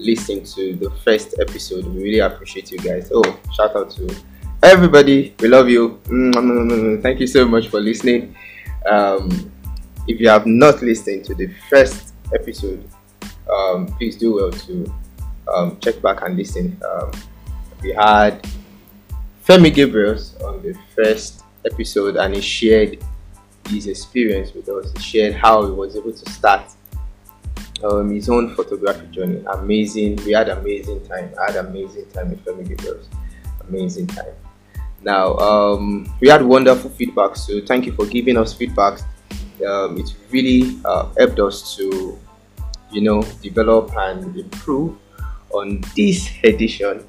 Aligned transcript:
listened 0.00 0.46
to 0.46 0.74
the 0.74 0.90
first 1.04 1.34
episode. 1.38 1.84
We 1.86 2.02
really 2.02 2.18
appreciate 2.20 2.72
you 2.72 2.78
guys. 2.78 3.10
Oh, 3.14 3.38
shout 3.52 3.76
out 3.76 3.90
to 3.92 4.14
everybody. 4.62 5.34
We 5.40 5.48
love 5.48 5.68
you. 5.68 6.00
Thank 7.02 7.20
you 7.20 7.26
so 7.26 7.46
much 7.46 7.68
for 7.68 7.80
listening. 7.80 8.34
Um, 8.90 9.52
if 10.08 10.20
you 10.20 10.28
have 10.28 10.46
not 10.46 10.82
listened 10.82 11.24
to 11.26 11.34
the 11.34 11.52
first 11.68 12.14
episode, 12.34 12.88
um, 13.52 13.86
please 13.86 14.16
do 14.16 14.34
well 14.34 14.50
to 14.50 14.92
um, 15.52 15.78
check 15.80 16.00
back 16.00 16.22
and 16.22 16.36
listen. 16.36 16.80
Um, 16.90 17.10
we 17.82 17.92
had 17.92 18.42
Femi 19.46 19.72
Gabriels 19.72 20.40
on 20.44 20.62
the 20.62 20.76
first 20.94 21.44
episode 21.64 22.16
and 22.16 22.34
he 22.34 22.40
shared 22.40 23.02
his 23.68 23.86
experience 23.86 24.52
with 24.54 24.68
us. 24.68 24.92
He 24.92 24.98
shared 25.00 25.34
how 25.34 25.64
he 25.64 25.72
was 25.72 25.96
able 25.96 26.12
to 26.12 26.30
start 26.30 26.70
um, 27.84 28.10
his 28.10 28.28
own 28.28 28.54
photography 28.54 29.06
journey. 29.08 29.42
Amazing. 29.52 30.16
We 30.24 30.32
had 30.32 30.48
amazing 30.48 31.06
time. 31.06 31.32
I 31.40 31.52
had 31.52 31.66
amazing 31.66 32.10
time 32.10 32.30
with 32.30 32.44
Femi 32.44 32.68
Gabriels. 32.68 33.06
Amazing 33.68 34.08
time. 34.08 34.34
Now, 35.02 35.34
um, 35.36 36.12
we 36.20 36.28
had 36.28 36.42
wonderful 36.42 36.90
feedback. 36.90 37.36
So 37.36 37.60
thank 37.64 37.86
you 37.86 37.92
for 37.92 38.06
giving 38.06 38.36
us 38.36 38.52
feedback. 38.52 39.00
Um, 39.66 39.98
it 39.98 40.14
really 40.30 40.78
uh, 40.84 41.08
helped 41.18 41.38
us 41.40 41.76
to, 41.76 42.18
you 42.90 43.00
know, 43.00 43.22
develop 43.42 43.96
and 43.96 44.36
improve 44.36 44.96
on 45.52 45.82
this 45.96 46.30
edition. 46.44 47.04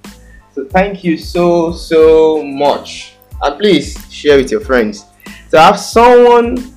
So 0.54 0.66
thank 0.66 1.04
you 1.04 1.18
so 1.18 1.72
so 1.72 2.44
much, 2.44 3.16
and 3.42 3.58
please 3.58 3.96
share 4.12 4.38
with 4.38 4.52
your 4.52 4.60
friends. 4.60 5.06
To 5.52 5.60
have 5.60 5.80
someone, 5.80 6.76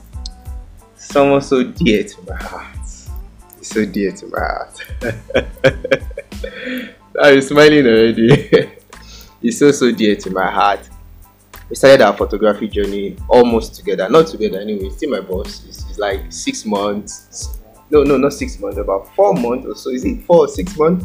someone 0.94 1.40
so 1.40 1.64
dear 1.64 2.04
to 2.04 2.22
my 2.22 2.36
heart, 2.36 2.73
so 3.64 3.84
dear 3.84 4.12
to 4.12 4.26
my 4.26 4.40
heart. 4.40 4.78
I'm 7.20 7.40
smiling 7.40 7.86
already. 7.86 8.70
He's 9.42 9.58
so 9.58 9.70
so 9.72 9.92
dear 9.92 10.16
to 10.16 10.30
my 10.30 10.50
heart. 10.50 10.88
We 11.68 11.76
started 11.76 12.02
our 12.02 12.16
photography 12.16 12.68
journey 12.68 13.16
almost 13.28 13.74
together, 13.74 14.08
not 14.08 14.26
together 14.26 14.60
anyway. 14.60 14.90
Still 14.90 15.10
my 15.10 15.20
boss. 15.20 15.64
It's, 15.66 15.88
it's 15.88 15.98
like 15.98 16.30
six 16.30 16.64
months. 16.64 17.60
No, 17.90 18.02
no, 18.02 18.16
not 18.16 18.32
six 18.32 18.58
months. 18.58 18.78
About 18.78 19.14
four 19.14 19.34
months 19.34 19.66
or 19.66 19.74
so. 19.74 19.90
Is 19.90 20.04
it 20.04 20.22
four 20.22 20.40
or 20.40 20.48
six 20.48 20.76
months? 20.76 21.04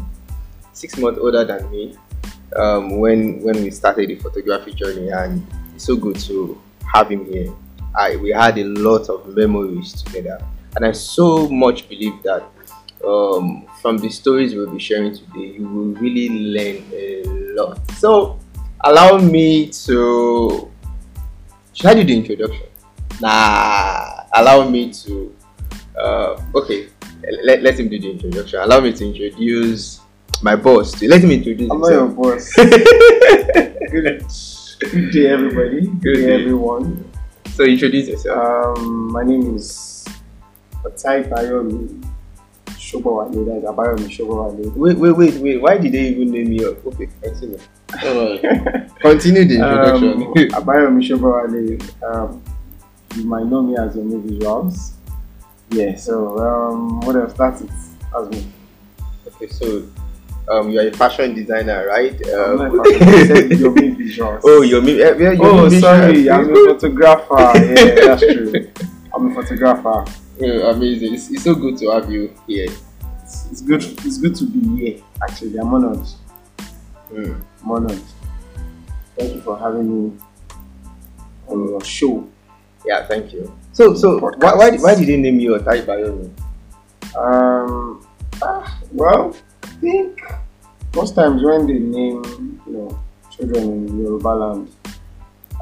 Six 0.72 0.98
months 0.98 1.18
older 1.20 1.44
than 1.44 1.70
me. 1.70 1.96
Um, 2.56 2.98
when 2.98 3.40
when 3.42 3.62
we 3.62 3.70
started 3.70 4.08
the 4.08 4.16
photography 4.16 4.72
journey, 4.74 5.08
and 5.08 5.46
it's 5.74 5.84
so 5.84 5.96
good 5.96 6.18
to 6.20 6.60
have 6.92 7.10
him 7.10 7.24
here. 7.26 7.52
I 7.96 8.16
we 8.16 8.30
had 8.30 8.58
a 8.58 8.64
lot 8.64 9.08
of 9.08 9.28
memories 9.28 10.02
together, 10.02 10.44
and 10.76 10.84
I 10.84 10.92
so 10.92 11.48
much 11.48 11.88
believe 11.88 12.22
that 12.22 12.44
um, 13.06 13.66
from 13.80 13.98
the 13.98 14.08
stories 14.10 14.54
we'll 14.54 14.70
be 14.70 14.78
sharing 14.78 15.14
today, 15.14 15.56
you 15.58 15.66
will 15.66 15.94
really 16.00 16.28
learn 16.28 16.84
a 16.92 17.22
lot. 17.54 17.90
So, 17.92 18.38
allow 18.84 19.18
me 19.18 19.68
to. 19.86 20.70
Should 21.72 21.86
I 21.86 21.94
do 21.94 22.04
the 22.04 22.16
introduction? 22.16 22.66
Nah, 23.20 24.24
allow 24.34 24.68
me 24.68 24.92
to. 24.92 25.34
Uh, 25.98 26.40
okay, 26.54 26.88
let, 27.44 27.62
let 27.62 27.78
him 27.78 27.88
do 27.88 27.98
the 27.98 28.10
introduction. 28.10 28.60
Allow 28.60 28.80
me 28.80 28.92
to 28.92 29.04
introduce 29.06 30.00
my 30.42 30.56
boss. 30.56 30.92
To, 30.92 31.08
let 31.08 31.22
him 31.22 31.30
introduce 31.30 31.70
I'm 31.70 31.80
not 31.80 31.90
your 31.92 32.08
boss. 32.08 32.52
good, 32.54 34.24
good 34.90 35.12
day, 35.12 35.26
everybody. 35.26 35.80
Good, 35.86 36.00
Good 36.02 36.14
day, 36.14 36.26
day. 36.26 36.34
everyone. 36.42 37.10
So 37.54 37.64
introduce 37.64 38.08
yourself. 38.08 38.78
Um, 38.78 39.12
my 39.12 39.22
name 39.22 39.56
is 39.56 39.99
Otai 40.84 41.28
Bayomi 41.28 42.02
Shobawale. 42.70 43.44
That's 43.46 43.64
Abayomi 43.72 44.08
Shobawale. 44.08 44.74
Wait, 44.76 44.96
wait, 44.96 45.12
wait, 45.16 45.34
wait. 45.36 45.60
Why 45.62 45.76
did 45.78 45.92
they 45.92 46.08
even 46.08 46.30
name 46.30 46.52
you? 46.52 46.70
up? 46.72 46.86
Okay, 46.86 47.08
continue. 47.22 47.58
Continue 49.00 49.44
the 49.44 49.54
introduction. 49.56 50.08
um, 50.12 50.22
introduction. 50.22 50.62
Abayomi 50.62 51.02
Shobawale. 51.08 52.02
Um, 52.02 52.42
you 53.16 53.24
might 53.24 53.44
know 53.46 53.62
me 53.62 53.76
as 53.76 53.96
Yomi 53.96 54.22
Visuals. 54.22 54.92
Yeah. 55.70 55.96
So 55.96 56.38
um, 56.38 57.00
what 57.00 57.16
else? 57.16 57.32
That's 57.34 57.62
it. 57.62 57.70
That's 58.12 58.28
me. 58.30 58.46
okay, 59.26 59.48
so 59.48 59.84
um, 60.50 60.70
you 60.70 60.80
are 60.80 60.86
a 60.88 60.92
fashion 60.92 61.34
designer, 61.34 61.86
right? 61.88 62.14
I'm 62.26 62.56
not 62.56 62.70
Um, 62.70 62.80
a 62.80 62.84
fashion- 62.84 63.02
I 63.02 63.56
Yomi 63.56 63.96
Visuals. 63.96 64.40
oh, 64.44 64.62
you're 64.62 64.80
me. 64.82 64.98
Yeah, 64.98 65.14
you're 65.16 65.36
Oh, 65.44 65.68
me- 65.68 65.80
sorry, 65.80 66.30
I'm 66.30 66.50
a 66.50 66.54
photographer. 66.74 67.34
Yeah, 67.58 67.94
that's 68.16 68.22
true. 68.22 68.52
I'm 69.14 69.30
a 69.30 69.34
photographer. 69.42 70.04
Yeah, 70.40 70.70
amazing. 70.70 71.12
It's, 71.12 71.30
it's 71.30 71.44
so 71.44 71.54
good 71.54 71.76
to 71.78 71.90
have 71.90 72.10
you 72.10 72.34
here. 72.46 72.64
It's, 73.22 73.46
it's 73.52 73.60
good. 73.60 73.84
It's 73.84 74.16
good 74.16 74.34
to 74.36 74.44
be 74.46 74.60
here. 74.80 75.02
Actually, 75.22 75.58
I'm 75.58 75.72
honored. 75.74 76.06
Mm. 77.12 77.44
I'm 77.62 77.70
honored. 77.70 78.00
Thank 79.18 79.34
you 79.34 79.40
for 79.42 79.58
having 79.58 79.84
me 80.12 80.16
on 81.46 81.68
your 81.68 81.84
show. 81.84 82.26
Yeah, 82.86 83.06
thank 83.06 83.34
you. 83.34 83.52
So, 83.72 83.94
so 83.94 84.18
why, 84.18 84.54
why, 84.54 84.70
why 84.78 84.94
did 84.94 85.08
they 85.08 85.18
name 85.18 85.38
you 85.40 85.58
Otai 85.58 85.84
Bayomi? 85.84 86.30
Um, 87.14 88.06
ah, 88.42 88.80
well, 88.92 89.36
I 89.62 89.66
think 89.66 90.22
most 90.96 91.14
times 91.14 91.42
when 91.42 91.66
they 91.66 91.74
name, 91.78 92.62
you 92.66 92.72
know, 92.72 93.00
children 93.30 93.88
in 93.88 93.98
Yoruba 94.02 94.28
land, 94.28 94.70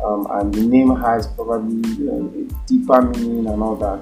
um, 0.04 0.28
and 0.30 0.54
the 0.54 0.62
name 0.62 0.94
has 0.94 1.26
probably 1.26 1.88
you 1.98 2.04
know, 2.04 2.32
a 2.32 2.68
deeper 2.68 3.02
meaning 3.02 3.48
and 3.48 3.60
all 3.60 3.74
that, 3.74 4.00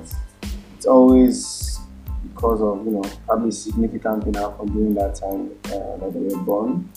it's 0.86 0.92
always 0.92 1.80
because 2.22 2.62
of 2.62 2.86
you 2.86 2.92
know 2.92 3.02
probably 3.26 3.50
significant 3.50 4.22
thing 4.22 4.34
happened 4.34 4.72
during 4.72 4.94
that 4.94 5.16
time 5.16 5.50
uh, 5.66 5.96
that 5.98 6.12
they 6.14 6.20
were 6.20 6.42
born. 6.44 6.88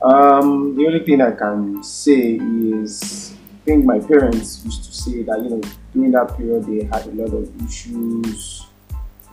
Um, 0.00 0.76
the 0.76 0.86
only 0.86 1.00
thing 1.04 1.20
I 1.20 1.32
can 1.32 1.82
say 1.82 2.38
is 2.38 3.34
I 3.34 3.64
think 3.64 3.84
my 3.84 3.98
parents 3.98 4.64
used 4.64 4.84
to 4.84 4.92
say 4.92 5.22
that 5.24 5.40
you 5.42 5.50
know 5.50 5.60
during 5.92 6.12
that 6.12 6.36
period 6.36 6.64
they 6.64 6.84
had 6.84 7.06
a 7.06 7.10
lot 7.10 7.34
of 7.34 7.50
issues 7.66 8.66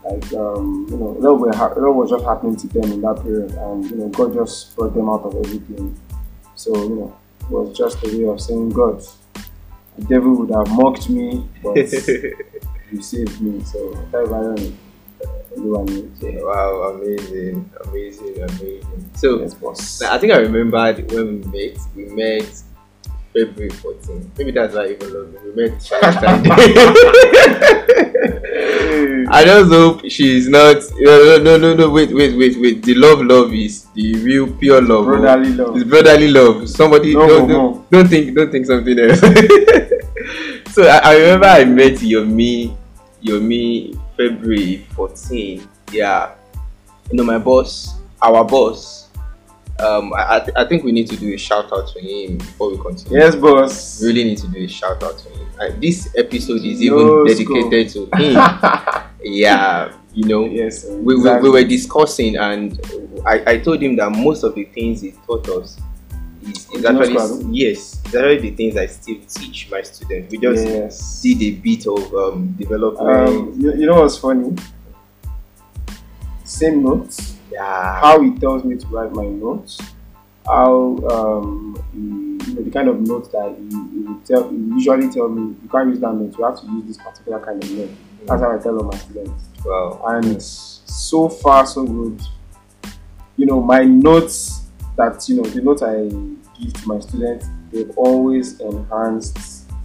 like 0.04 0.32
um, 0.32 0.86
you 0.90 0.96
know, 0.96 1.10
a 1.10 1.20
lot, 1.20 1.38
were 1.38 1.54
ha- 1.54 1.72
a 1.76 1.78
lot 1.78 1.92
was 1.92 2.10
just 2.10 2.24
happening 2.24 2.56
to 2.56 2.66
them 2.68 2.90
in 2.90 3.02
that 3.02 3.22
period, 3.22 3.52
and 3.52 3.88
you 3.88 3.96
know, 3.98 4.08
God 4.08 4.34
just 4.34 4.74
brought 4.74 4.94
them 4.94 5.08
out 5.08 5.22
of 5.22 5.36
everything. 5.36 5.94
So 6.56 6.74
you 6.74 6.96
know, 6.96 7.16
it 7.42 7.50
was 7.50 7.76
just 7.76 8.02
a 8.04 8.08
way 8.08 8.24
of 8.24 8.40
saying, 8.40 8.70
God, 8.70 9.04
the 9.96 10.04
devil 10.06 10.34
would 10.38 10.50
have 10.50 10.74
mocked 10.74 11.10
me, 11.10 11.46
but 11.62 11.76
you 12.92 13.02
saved 13.02 13.40
me. 13.40 13.62
So 13.64 13.96
I 14.14 14.18
everyone 15.52 15.86
knows. 15.86 16.10
Yeah. 16.20 16.42
wow, 16.42 16.94
amazing, 16.94 17.70
amazing, 17.84 18.42
amazing. 18.42 19.10
So, 19.14 19.40
Yes. 19.40 20.02
I 20.02 20.18
think 20.18 20.32
I 20.32 20.38
remembered 20.38 21.10
when 21.12 21.40
we 21.40 21.68
met. 21.68 21.78
We 21.94 22.04
met 22.06 22.62
February 23.32 23.70
14. 23.70 24.32
Maybe 24.38 24.50
that's 24.50 24.74
why 24.74 24.88
even 24.88 25.12
love. 25.12 25.34
We 25.44 25.52
met 25.68 25.82
Valentine's 25.82 26.42
Day. 26.48 26.74
I 29.32 29.44
just 29.44 29.70
hope 29.70 30.02
she's 30.08 30.48
not. 30.48 30.76
No, 30.98 31.38
no, 31.38 31.56
no, 31.56 31.74
no. 31.74 31.90
Wait, 31.90 32.12
wait, 32.12 32.36
wait, 32.36 32.58
wait. 32.60 32.82
The 32.82 32.94
love, 32.94 33.20
love 33.22 33.54
is 33.54 33.86
the 33.94 34.14
real 34.16 34.52
pure 34.52 34.82
love. 34.82 35.04
Brotherly 35.04 35.52
love. 35.52 35.76
It's 35.76 35.84
brotherly 35.88 36.28
love. 36.28 36.68
Somebody 36.68 37.14
No 37.14 37.28
don't, 37.28 37.48
don't, 37.48 37.90
don't 37.90 38.08
think 38.08 38.34
don't 38.34 38.50
think 38.50 38.66
something 38.66 38.98
else. 38.98 39.20
so 40.74 40.82
I, 40.82 40.98
I 41.04 41.16
remember 41.18 41.46
I 41.46 41.64
met 41.64 41.92
Yomi 41.94 42.76
Yomi 43.22 43.98
February 44.16 44.86
14. 44.94 45.66
Yeah. 45.92 46.34
You 47.10 47.16
know 47.16 47.24
my 47.24 47.38
boss, 47.38 47.98
our 48.22 48.44
boss. 48.44 49.08
Um 49.78 50.12
I, 50.12 50.36
I, 50.36 50.40
th- 50.40 50.56
I 50.56 50.64
think 50.66 50.84
we 50.84 50.92
need 50.92 51.08
to 51.08 51.16
do 51.16 51.32
a 51.34 51.38
shout 51.38 51.72
out 51.72 51.88
to 51.88 52.00
him 52.00 52.38
before 52.38 52.70
we 52.70 52.78
continue. 52.78 53.18
Yes, 53.18 53.34
boss. 53.34 54.00
We 54.00 54.08
really 54.08 54.24
need 54.24 54.38
to 54.38 54.48
do 54.48 54.64
a 54.64 54.68
shout 54.68 55.02
out 55.02 55.18
to 55.18 55.28
him. 55.30 55.48
Uh, 55.60 55.68
this 55.78 56.12
episode 56.16 56.64
is 56.64 56.80
No 56.80 57.26
even 57.26 57.46
dedicated 57.46 57.88
to 57.92 58.08
him. 58.16 58.34
yeah, 59.22 59.92
you 60.14 60.24
know 60.24 60.44
yes. 60.46 60.86
we, 60.86 61.16
we, 61.16 61.40
we 61.40 61.50
were 61.50 61.64
discussing 61.64 62.36
and 62.36 62.80
I, 63.26 63.42
I 63.46 63.58
told 63.58 63.82
him 63.82 63.96
that 63.96 64.10
most 64.10 64.42
of 64.42 64.54
the 64.54 64.64
things 64.64 65.02
he 65.02 65.12
taught 65.26 65.48
us 65.48 65.78
is, 66.42 66.68
is 66.70 66.84
Original 66.84 67.02
actually 67.02 67.14
Scrabble? 67.18 67.50
yes 67.54 68.00
it's 68.04 68.14
actually 68.14 68.38
the 68.38 68.50
things 68.56 68.76
I 68.76 68.86
still 68.86 69.16
teach 69.28 69.70
my 69.70 69.82
students 69.82 70.32
we 70.32 70.38
just 70.38 70.66
yes. 70.66 71.22
did 71.22 71.42
a 71.42 71.50
bit 71.56 71.86
of 71.86 72.14
um, 72.14 72.52
development 72.58 73.28
Um, 73.28 73.54
you, 73.58 73.74
you 73.74 73.86
know 73.86 74.00
what's 74.02 74.18
funny? 74.18 74.54
Same 76.44 76.82
notes. 76.82 77.36
yeah 77.52 78.00
how 78.00 78.20
he 78.20 78.30
tells 78.38 78.64
me 78.64 78.76
to 78.76 78.86
write 78.88 79.12
my 79.12 79.24
notes, 79.24 79.78
how 80.46 80.98
um, 81.10 81.76
he, 81.92 82.50
you 82.50 82.54
know 82.54 82.62
the 82.62 82.70
kind 82.70 82.88
of 82.88 83.00
notes 83.00 83.28
that 83.28 83.54
he, 83.58 83.68
he 83.68 83.98
would 84.06 84.24
tell, 84.24 84.48
he 84.48 84.56
usually 84.56 85.08
tell 85.10 85.28
me 85.28 85.54
you 85.62 85.68
can't 85.70 85.88
use 85.90 86.00
that 86.00 86.12
note, 86.14 86.36
you 86.36 86.44
have 86.44 86.60
to 86.60 86.66
use 86.66 86.84
this 86.86 86.96
particular 86.96 87.38
kind 87.44 87.62
of 87.62 87.70
note. 87.70 87.90
That's 88.26 88.42
how 88.42 88.54
I 88.54 88.58
tell 88.58 88.76
all 88.78 88.84
my 88.84 88.96
students, 88.98 89.44
wow 89.64 90.02
and 90.08 90.42
so 90.42 91.28
far 91.28 91.66
so 91.66 91.84
good. 91.84 92.20
You 93.36 93.46
know 93.46 93.62
my 93.62 93.84
notes 93.84 94.59
that 95.00 95.28
you 95.28 95.36
know 95.36 95.48
the 95.48 95.60
notes 95.62 95.82
I 95.82 95.94
give 96.58 96.72
to 96.80 96.88
my 96.88 96.98
students, 97.00 97.46
they've 97.72 97.90
always 97.96 98.60
enhanced 98.60 99.38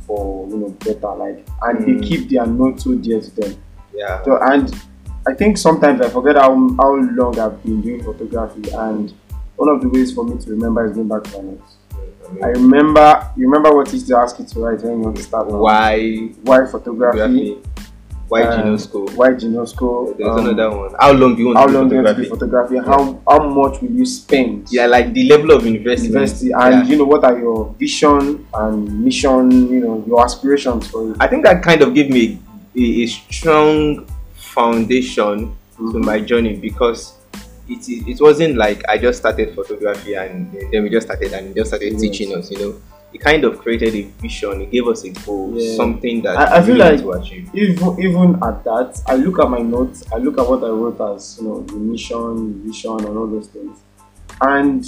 for 0.06 0.48
you 0.50 0.58
know 0.58 0.70
better, 0.86 1.12
like 1.24 1.38
and 1.64 1.80
Mm. 1.80 1.86
they 1.86 2.08
keep 2.08 2.30
their 2.30 2.46
notes 2.46 2.84
so 2.84 2.96
dear 2.96 3.20
to 3.22 3.32
them. 3.40 3.54
yeah 3.94 4.22
So, 4.26 4.38
and 4.52 4.66
I 5.28 5.34
think 5.34 5.58
sometimes 5.58 6.02
I 6.02 6.10
forget 6.10 6.36
how 6.36 6.52
how 6.82 6.92
long 7.20 7.34
I've 7.40 7.58
been 7.64 7.82
doing 7.82 8.04
photography, 8.04 8.70
and 8.72 9.14
one 9.56 9.70
of 9.74 9.82
the 9.82 9.90
ways 9.90 10.14
for 10.14 10.24
me 10.24 10.38
to 10.44 10.48
remember 10.52 10.86
is 10.86 10.94
going 10.98 11.08
back 11.08 11.24
to 11.24 11.32
my 11.38 11.44
notes. 11.50 11.72
I 12.44 12.48
remember. 12.60 13.08
You 13.38 13.48
remember 13.50 13.72
what 13.76 13.88
to 13.88 14.18
ask 14.18 14.40
you 14.40 14.46
to 14.46 14.60
write 14.60 14.82
when 14.84 14.94
you 14.98 15.04
want 15.06 15.16
to 15.18 15.24
start? 15.24 15.48
Why 15.48 16.30
Why 16.44 16.66
photography? 16.66 17.20
photography? 17.20 17.62
Why 18.28 18.42
um, 18.42 18.64
Ginosko? 18.64 19.16
Why 19.16 19.30
Ginosko? 19.30 20.18
There's 20.18 20.30
Um, 20.30 20.48
another 20.48 20.76
one. 20.76 20.92
How 21.00 21.12
long 21.14 21.36
do 21.36 21.42
you 21.42 21.48
want 21.48 21.58
How 21.60 21.66
to 21.68 21.72
do 21.72 21.78
long 21.78 21.90
do 21.90 21.96
you 21.96 22.02
want 22.04 22.18
to 22.18 22.24
photography? 22.24 22.74
do 22.74 22.80
photography? 22.80 22.90
How 22.90 23.22
how 23.30 23.50
much 23.50 23.82
will 23.82 23.92
you 23.92 24.06
spend? 24.06 24.68
Yeah, 24.72 24.88
like 24.88 25.14
the 25.14 25.30
level 25.30 25.52
of 25.52 25.66
investment. 25.66 26.14
University 26.14 26.52
and 26.52 26.74
Yeah. 26.74 26.84
you 26.90 26.98
know 26.98 27.06
what 27.06 27.24
are 27.24 27.38
your 27.38 27.76
vision 27.80 28.46
and 28.54 29.04
mission? 29.06 29.52
You 29.70 29.80
know 29.82 30.04
your 30.08 30.24
aspirations 30.26 30.88
for 30.88 31.12
it. 31.12 31.18
I 31.20 31.28
think 31.28 31.44
that 31.46 31.62
kind 31.62 31.82
of 31.84 31.94
gave 31.94 32.10
me 32.10 32.40
a, 32.76 32.86
a 33.04 33.06
strong 33.08 34.06
foundation 34.34 35.52
to 35.78 35.84
Mhm. 35.84 36.06
my 36.06 36.20
journey 36.20 36.56
because 36.56 37.14
it, 37.70 37.82
it 37.90 38.08
it 38.16 38.20
wasn't 38.22 38.56
like 38.58 38.82
I 38.90 38.98
just 38.98 39.20
started 39.20 39.54
photography 39.54 40.16
and 40.16 40.50
then 40.72 40.82
we 40.84 40.90
just 40.90 41.06
started 41.08 41.34
and 41.34 41.54
just 41.56 41.70
started 41.70 41.94
Yes. 41.94 42.02
teaching 42.02 42.34
us. 42.34 42.50
You 42.50 42.58
know, 42.60 42.74
it 43.16 43.22
kind 43.22 43.46
of 43.46 43.60
created 43.60 43.96
a 43.96 44.04
vision. 44.22 44.62
It 44.62 44.72
gave 44.72 44.86
us 44.88 45.04
a 45.06 45.10
goal, 45.26 45.54
Yeah. 45.56 45.78
something 45.78 46.22
that 46.24 46.36
I- 46.38 46.58
I 46.58 46.60
we 46.60 46.66
feel 46.68 46.78
like- 46.78 47.00
to 47.02 47.12
achieve. 47.12 47.50
even 47.54 48.00
even 48.06 48.28
at 48.44 48.64
that, 48.66 49.02
I 49.08 49.16
look 49.16 49.40
at 49.40 49.50
my 49.50 49.60
notes, 49.60 50.04
I 50.14 50.18
look 50.18 50.38
at 50.38 50.46
what 50.50 50.62
I 50.64 50.70
wrote 50.70 51.00
as 51.16 51.38
you 51.40 51.48
know 51.48 51.62
the 51.62 51.76
mission, 51.76 52.62
vision, 52.66 52.98
and 53.08 53.18
all 53.18 53.28
those 53.28 53.48
things, 53.48 53.78
and 54.42 54.86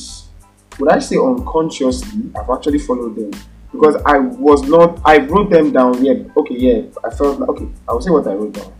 would 0.79 0.89
I 0.91 0.99
say 0.99 1.15
unconsciously, 1.17 2.23
I've 2.37 2.49
actually 2.55 2.79
followed 2.79 3.15
them 3.15 3.31
because 3.71 3.95
I 4.05 4.17
was 4.19 4.61
not. 4.73 4.99
I 5.05 5.17
wrote 5.31 5.49
them 5.49 5.71
down. 5.71 6.03
Yeah, 6.03 6.15
okay, 6.39 6.55
yeah. 6.67 6.81
I 7.05 7.09
felt 7.15 7.39
like 7.39 7.49
okay. 7.49 7.67
I 7.87 7.93
will 7.93 8.01
say 8.01 8.11
what 8.11 8.27
I 8.27 8.33
wrote 8.33 8.53
down. 8.59 8.71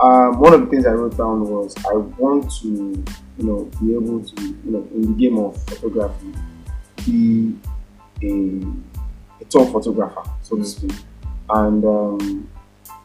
Um, 0.00 0.40
one 0.40 0.52
of 0.54 0.60
the 0.62 0.66
things 0.66 0.86
I 0.86 0.92
wrote 0.92 1.16
down 1.16 1.38
was 1.54 1.74
I 1.92 1.94
want 2.22 2.50
to, 2.62 2.68
you 3.38 3.44
know, 3.48 3.68
be 3.80 3.94
able 3.94 4.20
to, 4.20 4.42
you 4.64 4.70
know, 4.72 4.84
in 4.94 5.02
the 5.02 5.14
game 5.22 5.36
of 5.38 5.56
photography, 5.64 6.32
be 7.04 7.54
a, 8.22 8.60
a 9.40 9.44
photographer, 9.44 10.22
so 10.42 10.56
to 10.56 10.64
speak, 10.64 10.92
and 11.50 11.84
um, 11.84 12.48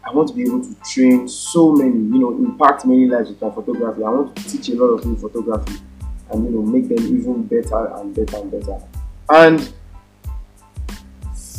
I 0.05 0.11
want 0.11 0.27
to 0.29 0.35
be 0.35 0.43
able 0.43 0.61
to 0.61 0.75
train 0.83 1.27
so 1.29 1.71
many, 1.71 1.91
you 1.91 2.19
know, 2.19 2.31
impact 2.31 2.85
many 2.85 3.07
lives 3.07 3.29
with 3.29 3.41
my 3.41 3.49
photography. 3.49 4.03
I 4.03 4.09
want 4.09 4.35
to 4.35 4.43
teach 4.43 4.69
a 4.69 4.75
lot 4.75 4.87
of 4.87 5.03
people 5.03 5.29
photography 5.29 5.81
and, 6.29 6.43
you 6.43 6.51
know, 6.51 6.61
make 6.61 6.89
them 6.89 6.99
even 6.99 7.43
better 7.43 7.87
and 7.95 8.13
better 8.13 8.37
and 8.37 8.51
better. 8.51 8.81
And 9.29 9.73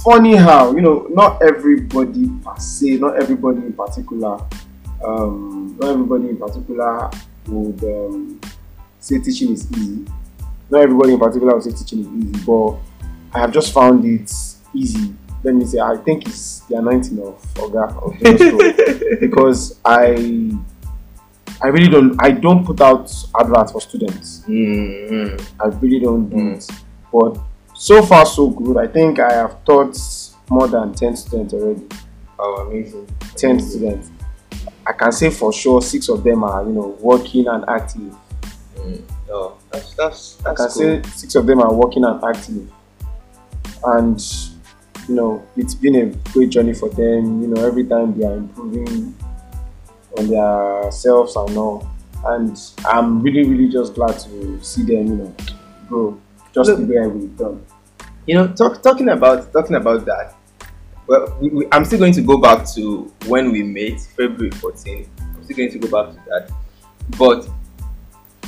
funny 0.04 0.36
how, 0.36 0.74
you 0.74 0.82
know, 0.82 1.06
not 1.10 1.42
everybody 1.42 2.28
per 2.44 2.56
se, 2.58 2.98
not 2.98 3.16
everybody 3.16 3.58
in 3.58 3.72
particular, 3.72 4.38
um, 5.02 5.76
not 5.80 5.90
everybody 5.90 6.28
in 6.28 6.36
particular 6.36 7.10
would 7.46 7.82
um, 7.82 8.40
say 9.00 9.18
teaching 9.20 9.52
is 9.52 9.70
easy. 9.72 10.04
Not 10.68 10.82
everybody 10.82 11.14
in 11.14 11.18
particular 11.18 11.54
would 11.54 11.62
say 11.62 11.70
teaching 11.70 12.00
is 12.00 12.08
easy, 12.08 12.44
but 12.44 12.76
I 13.34 13.40
have 13.40 13.52
just 13.52 13.72
found 13.72 14.04
it 14.04 14.32
easy. 14.72 15.14
Let 15.42 15.54
me 15.54 15.64
say, 15.66 15.78
I 15.78 15.96
think 15.96 16.26
it's 16.26 16.60
the 16.60 16.76
anointing 16.76 17.18
of 17.20 17.40
Oga 17.54 17.84
of 18.02 18.38
Jonas 18.38 19.02
because 19.20 19.78
I 19.84 20.50
I 21.62 21.68
really 21.68 21.88
don't 21.88 22.16
I 22.22 22.30
don't 22.30 22.64
put 22.64 22.80
out 22.80 23.12
adverts 23.38 23.72
for 23.72 23.80
students. 23.80 24.42
Mm-hmm. 24.48 25.62
I 25.62 25.66
really 25.66 26.00
don't 26.00 26.28
do 26.28 26.36
Mm. 26.36 26.56
it. 26.56 26.70
But 27.12 27.38
so 27.74 28.02
far 28.02 28.24
so 28.26 28.48
good. 28.50 28.76
I 28.78 28.86
think 28.86 29.18
I 29.20 29.32
have 29.32 29.64
taught 29.64 29.98
more 30.50 30.68
than 30.68 30.92
ten 30.94 31.16
students 31.16 31.52
already. 31.54 31.86
Oh, 32.38 32.66
amazing. 32.68 33.06
Ten 33.36 33.52
Amazing. 33.52 33.70
students. 33.70 34.10
I 34.86 34.92
can 34.92 35.12
say 35.12 35.30
for 35.30 35.52
sure 35.52 35.80
six 35.82 36.08
of 36.08 36.24
them 36.24 36.42
are 36.44 36.62
you 36.64 36.72
know 36.72 36.96
working 37.00 37.46
and 37.48 37.64
active. 37.68 38.14
Mm. 38.76 39.02
Oh, 39.30 39.56
that's 39.70 39.94
that's 39.94 40.38
I 40.44 40.54
can 40.54 40.56
cool. 40.56 40.68
say 40.70 41.02
six 41.14 41.34
of 41.34 41.46
them 41.46 41.60
are 41.60 41.72
working 41.72 42.04
and 42.04 42.22
active. 42.24 42.70
And 43.86 44.20
you 45.08 45.14
know, 45.14 45.46
it's 45.56 45.74
been 45.74 45.94
a 45.96 46.06
great 46.32 46.50
journey 46.50 46.74
for 46.74 46.88
them. 46.88 47.42
You 47.42 47.48
know, 47.48 47.66
every 47.66 47.84
time 47.84 48.18
they 48.18 48.24
are 48.26 48.34
improving 48.36 49.14
on 50.18 50.28
their 50.28 50.90
selves 50.92 51.36
and 51.36 51.56
all. 51.56 51.86
And 52.26 52.58
I'm 52.86 53.20
really, 53.20 53.44
really 53.48 53.68
just 53.68 53.94
glad 53.94 54.18
to 54.20 54.62
see 54.62 54.82
them, 54.82 55.06
you 55.08 55.14
know, 55.16 55.34
grow 55.88 56.20
just 56.54 56.70
Look- 56.70 56.80
the 56.80 56.86
way 56.86 56.98
I 57.02 57.06
would 57.06 57.22
have 57.22 57.36
done. 57.36 57.66
You 58.26 58.36
know, 58.36 58.48
talk, 58.48 58.82
talking 58.82 59.10
about 59.10 59.52
talking 59.52 59.76
about 59.76 60.06
that. 60.06 60.34
Well, 61.06 61.36
we, 61.40 61.50
we, 61.50 61.66
I'm 61.72 61.84
still 61.84 61.98
going 61.98 62.14
to 62.14 62.22
go 62.22 62.38
back 62.38 62.66
to 62.74 63.12
when 63.26 63.52
we 63.52 63.62
met, 63.62 64.00
February 64.16 64.50
14. 64.52 65.06
I'm 65.20 65.44
still 65.44 65.56
going 65.56 65.70
to 65.72 65.78
go 65.78 65.88
back 65.90 66.14
to 66.14 66.20
that. 66.30 66.50
But 67.18 67.48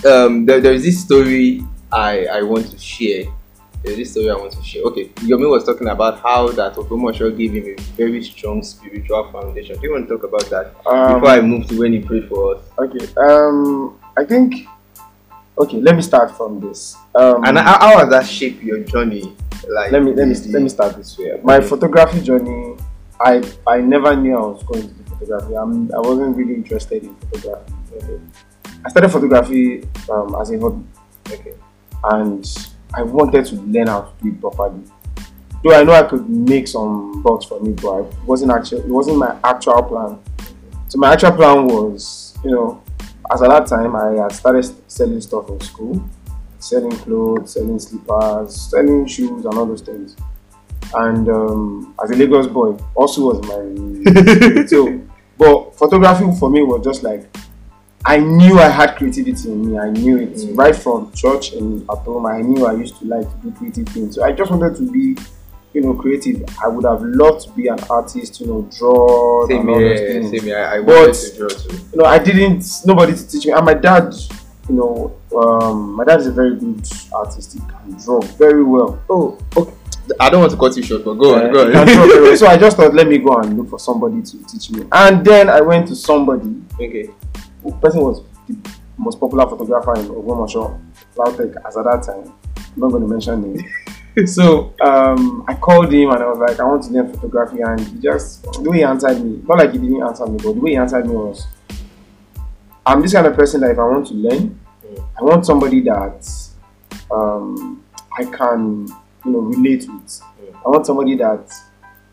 um, 0.07 0.47
there, 0.47 0.61
there's 0.61 0.83
this 0.83 1.01
story 1.03 1.63
I, 1.93 2.27
I 2.27 2.43
want 2.43 2.71
to 2.71 2.79
share. 2.79 3.25
There's 3.87 3.99
this 3.99 4.11
story 4.11 4.31
I 4.31 4.35
want 4.35 4.51
to 4.51 4.63
share. 4.65 4.83
Okay, 4.83 5.11
Yomi 5.23 5.49
was 5.49 5.63
talking 5.63 5.87
about 5.87 6.19
how 6.19 6.49
that 6.49 6.75
Otomosho 6.75 7.31
gave 7.39 7.53
him 7.53 7.67
a 7.79 7.81
very 7.95 8.21
strong 8.25 8.61
spiritual 8.65 9.31
foundation. 9.31 9.79
Do 9.79 9.87
you 9.87 9.93
want 9.93 10.09
to 10.09 10.17
talk 10.17 10.25
about 10.25 10.45
that 10.51 10.75
Um, 10.85 11.15
before 11.21 11.29
I 11.31 11.41
move 11.41 11.69
to 11.69 11.79
when 11.79 11.93
he 11.93 12.01
prayed 12.01 12.29
for 12.29 12.57
us? 12.57 12.65
okay. 12.81 13.07
Um, 13.17 13.97
I 14.19 14.25
think. 14.25 14.67
Okay, 15.57 15.77
let 15.81 15.95
me 15.95 16.03
start 16.03 16.37
from 16.37 16.59
this. 16.59 16.97
Um, 17.15 17.45
And 17.45 17.57
how, 17.59 17.79
how 17.79 17.99
has 17.99 18.11
that 18.11 18.27
shaped 18.27 18.61
your 18.61 18.81
journey? 18.81 19.33
Like, 19.69 19.93
let 19.93 20.03
me 20.03 20.13
let 20.15 20.27
me 20.27 20.35
the- 20.35 20.51
let 20.51 20.63
me 20.63 20.69
start 20.69 20.97
this 20.97 21.17
way. 21.17 21.39
My 21.45 21.59
Okay. 21.59 21.69
photography 21.69 22.21
journey, 22.23 22.75
I 23.21 23.41
I 23.69 23.79
never 23.81 24.17
knew 24.17 24.35
I 24.37 24.41
was 24.51 24.65
going 24.65 24.83
to 24.83 24.89
do 24.99 25.03
photography. 25.15 25.55
I'm, 25.55 25.91
I 25.95 26.01
wasn't 26.01 26.37
really 26.37 26.55
interested 26.55 27.05
in 27.05 27.15
photography. 27.31 27.73
I 28.85 28.89
started 28.91 29.11
photography 29.11 29.87
um, 30.11 30.35
as 30.41 30.51
a 30.51 30.59
hobby, 30.59 30.83
okay. 31.31 31.55
and 32.05 32.45
I 32.95 33.03
wanted 33.03 33.45
to 33.47 33.57
learn 33.57 33.89
how 33.89 34.03
to 34.03 34.13
do 34.23 34.29
it 34.29 34.41
properly. 34.41 34.83
Though 35.63 35.75
I 35.75 35.83
know 35.83 35.93
I 35.93 36.03
could 36.05 36.29
make 36.29 36.69
some 36.69 37.23
bucks 37.23 37.47
from 37.47 37.67
it, 37.67 37.81
but 37.83 38.01
it 38.01 38.15
wasn't 38.25 38.53
actually 38.53 38.83
it 38.83 38.89
wasn't 38.89 39.19
my 39.19 39.37
actual 39.45 39.83
plan. 39.83 40.19
So 40.89 40.99
my 40.99 41.13
actual 41.13 41.33
plan 41.33 41.67
was, 41.67 42.39
you 42.45 42.51
know, 42.51 42.83
as 43.33 43.43
at 43.43 43.49
that 43.49 43.67
time 43.67 43.97
I 43.97 44.23
had 44.23 44.33
started 44.33 44.65
selling 44.91 45.21
stuff 45.21 45.49
in 45.49 45.61
school, 45.61 46.09
selling 46.59 46.93
clothes, 46.93 47.55
selling 47.55 47.79
slippers, 47.79 48.71
selling 48.71 49.07
shoes, 49.07 49.45
and 49.45 49.55
all 49.55 49.67
those 49.67 49.83
things. 49.83 50.17
And 50.95 51.29
um, 51.29 51.95
as 52.03 52.11
a 52.11 52.15
Lagos 52.15 52.47
boy, 52.47 52.77
also 52.95 53.33
was 53.33 53.43
my 53.43 54.67
so. 54.67 55.01
But 55.39 55.77
photography 55.77 56.25
for 56.39 56.49
me 56.49 56.63
was 56.63 56.83
just 56.83 57.03
like 57.03 57.29
I 58.09 58.19
knew 58.19 58.59
I 58.61 58.69
had 58.69 58.95
creativity 58.97 59.51
in 59.51 59.67
me. 59.73 59.79
I 59.79 59.91
knew 59.91 60.17
it 60.19 60.35
Mm. 60.37 60.57
right 60.57 60.77
from 60.77 61.11
church 61.13 61.53
and 61.55 61.83
at 61.91 61.99
home. 61.99 62.25
I 62.27 62.41
knew 62.41 62.65
I 62.67 62.75
used 62.75 62.97
to 63.01 63.05
like 63.07 63.29
to 63.29 63.37
do 63.43 63.51
creative 63.59 63.89
things. 63.89 64.15
So 64.15 64.23
I 64.25 64.31
just 64.33 64.51
wanted 64.51 64.77
to 64.77 64.91
be, 64.93 65.17
you 65.75 65.81
know, 65.81 65.95
creative. 65.95 66.45
I 66.65 66.69
would 66.69 66.85
have 66.85 67.03
loved 67.03 67.47
to 67.47 67.51
be 67.53 67.67
an 67.67 67.79
artist, 67.91 68.41
you 68.41 68.47
know, 68.47 68.69
draw 68.79 69.47
Same 69.49 69.61
and 69.61 69.69
all 69.71 69.81
those 69.81 69.99
here, 69.99 70.13
things 70.13 70.31
same 70.31 70.43
here. 70.43 70.59
I, 70.59 70.77
I 70.77 70.81
But- 70.83 70.95
wanted 70.95 71.15
to 71.15 71.37
draw 71.39 71.49
too. 71.49 71.77
you 71.93 71.99
know, 71.99 72.05
I 72.05 72.19
didn't, 72.19 72.65
nobody 72.87 73.13
to 73.15 73.29
teach 73.29 73.45
me. 73.47 73.53
And 73.53 73.65
my 73.67 73.75
dad, 73.75 74.15
you 74.69 74.75
know, 74.77 75.13
um, 75.37 75.93
my 75.97 76.05
dad 76.05 76.21
is 76.21 76.29
a 76.29 76.33
very 76.33 76.55
good 76.55 76.87
artist. 77.13 77.55
He 77.55 77.59
can 77.61 77.97
draw 78.05 78.21
very 78.39 78.63
well. 78.63 78.99
Oh, 79.11 79.37
okay. 79.57 79.73
I 80.21 80.31
don't 80.31 80.41
want 80.43 80.53
to 80.53 80.59
cut 80.59 80.77
you 80.77 80.85
short, 80.85 81.05
but 81.05 81.15
go 81.15 81.35
on, 81.35 81.47
Uh, 81.47 81.53
go 81.53 81.61
on. 81.81 82.37
So 82.37 82.47
I 82.47 82.57
just 82.57 82.77
thought, 82.77 82.95
let 82.95 83.09
me 83.09 83.19
go 83.19 83.35
and 83.39 83.59
look 83.59 83.69
for 83.71 83.81
somebody 83.81 84.23
to 84.23 84.37
teach 84.47 84.71
me. 84.71 84.85
And 84.93 85.25
then 85.25 85.49
I 85.51 85.61
went 85.61 85.89
to 85.89 85.97
somebody. 85.97 86.49
okay. 86.81 87.11
The 87.67 87.73
person 87.81 88.01
was 88.01 88.23
the 88.49 88.57
most 88.97 89.19
popular 89.19 89.47
photographer 89.49 89.95
in 89.99 90.07
Ogbomoso, 90.09 90.81
Lautech, 91.17 91.57
as 91.67 91.77
at 91.77 91.85
that 91.85 92.03
time. 92.05 92.33
I'm 92.57 92.81
not 92.81 92.91
going 92.91 93.03
to 93.03 93.09
mention 93.09 93.55
name. 93.55 94.27
so 94.27 94.75
um, 94.81 95.45
I 95.49 95.55
called 95.55 95.93
him 95.93 96.11
and 96.11 96.23
I 96.23 96.27
was 96.29 96.39
like, 96.39 96.61
I 96.61 96.65
want 96.65 96.85
to 96.85 96.91
learn 96.91 97.13
photography. 97.13 97.61
And 97.61 97.81
he 97.81 97.99
just, 97.99 98.45
the 98.63 98.71
way 98.71 98.79
he 98.79 98.85
answered 98.85 99.21
me, 99.23 99.43
not 99.47 99.59
like 99.59 99.73
he 99.73 99.79
didn't 99.79 100.03
answer 100.03 100.27
me, 100.27 100.37
but 100.37 100.55
the 100.55 100.61
way 100.61 100.71
he 100.71 100.77
answered 100.77 101.07
me 101.07 101.15
was, 101.15 101.47
I'm 102.87 103.03
this 103.03 103.13
kind 103.13 103.27
of 103.27 103.35
person 103.35 103.61
that 103.63 103.73
if 103.73 103.79
I 103.79 103.83
want 103.83 104.07
to 104.09 104.15
learn. 104.15 104.61
I 105.19 105.23
want 105.25 105.45
somebody 105.45 105.81
that 105.81 106.31
um, 107.11 107.83
I 108.17 108.25
can, 108.25 108.87
you 109.25 109.31
know, 109.33 109.39
relate 109.41 109.87
with. 109.89 110.23
I 110.55 110.69
want 110.69 110.87
somebody 110.87 111.17
that, 111.17 111.53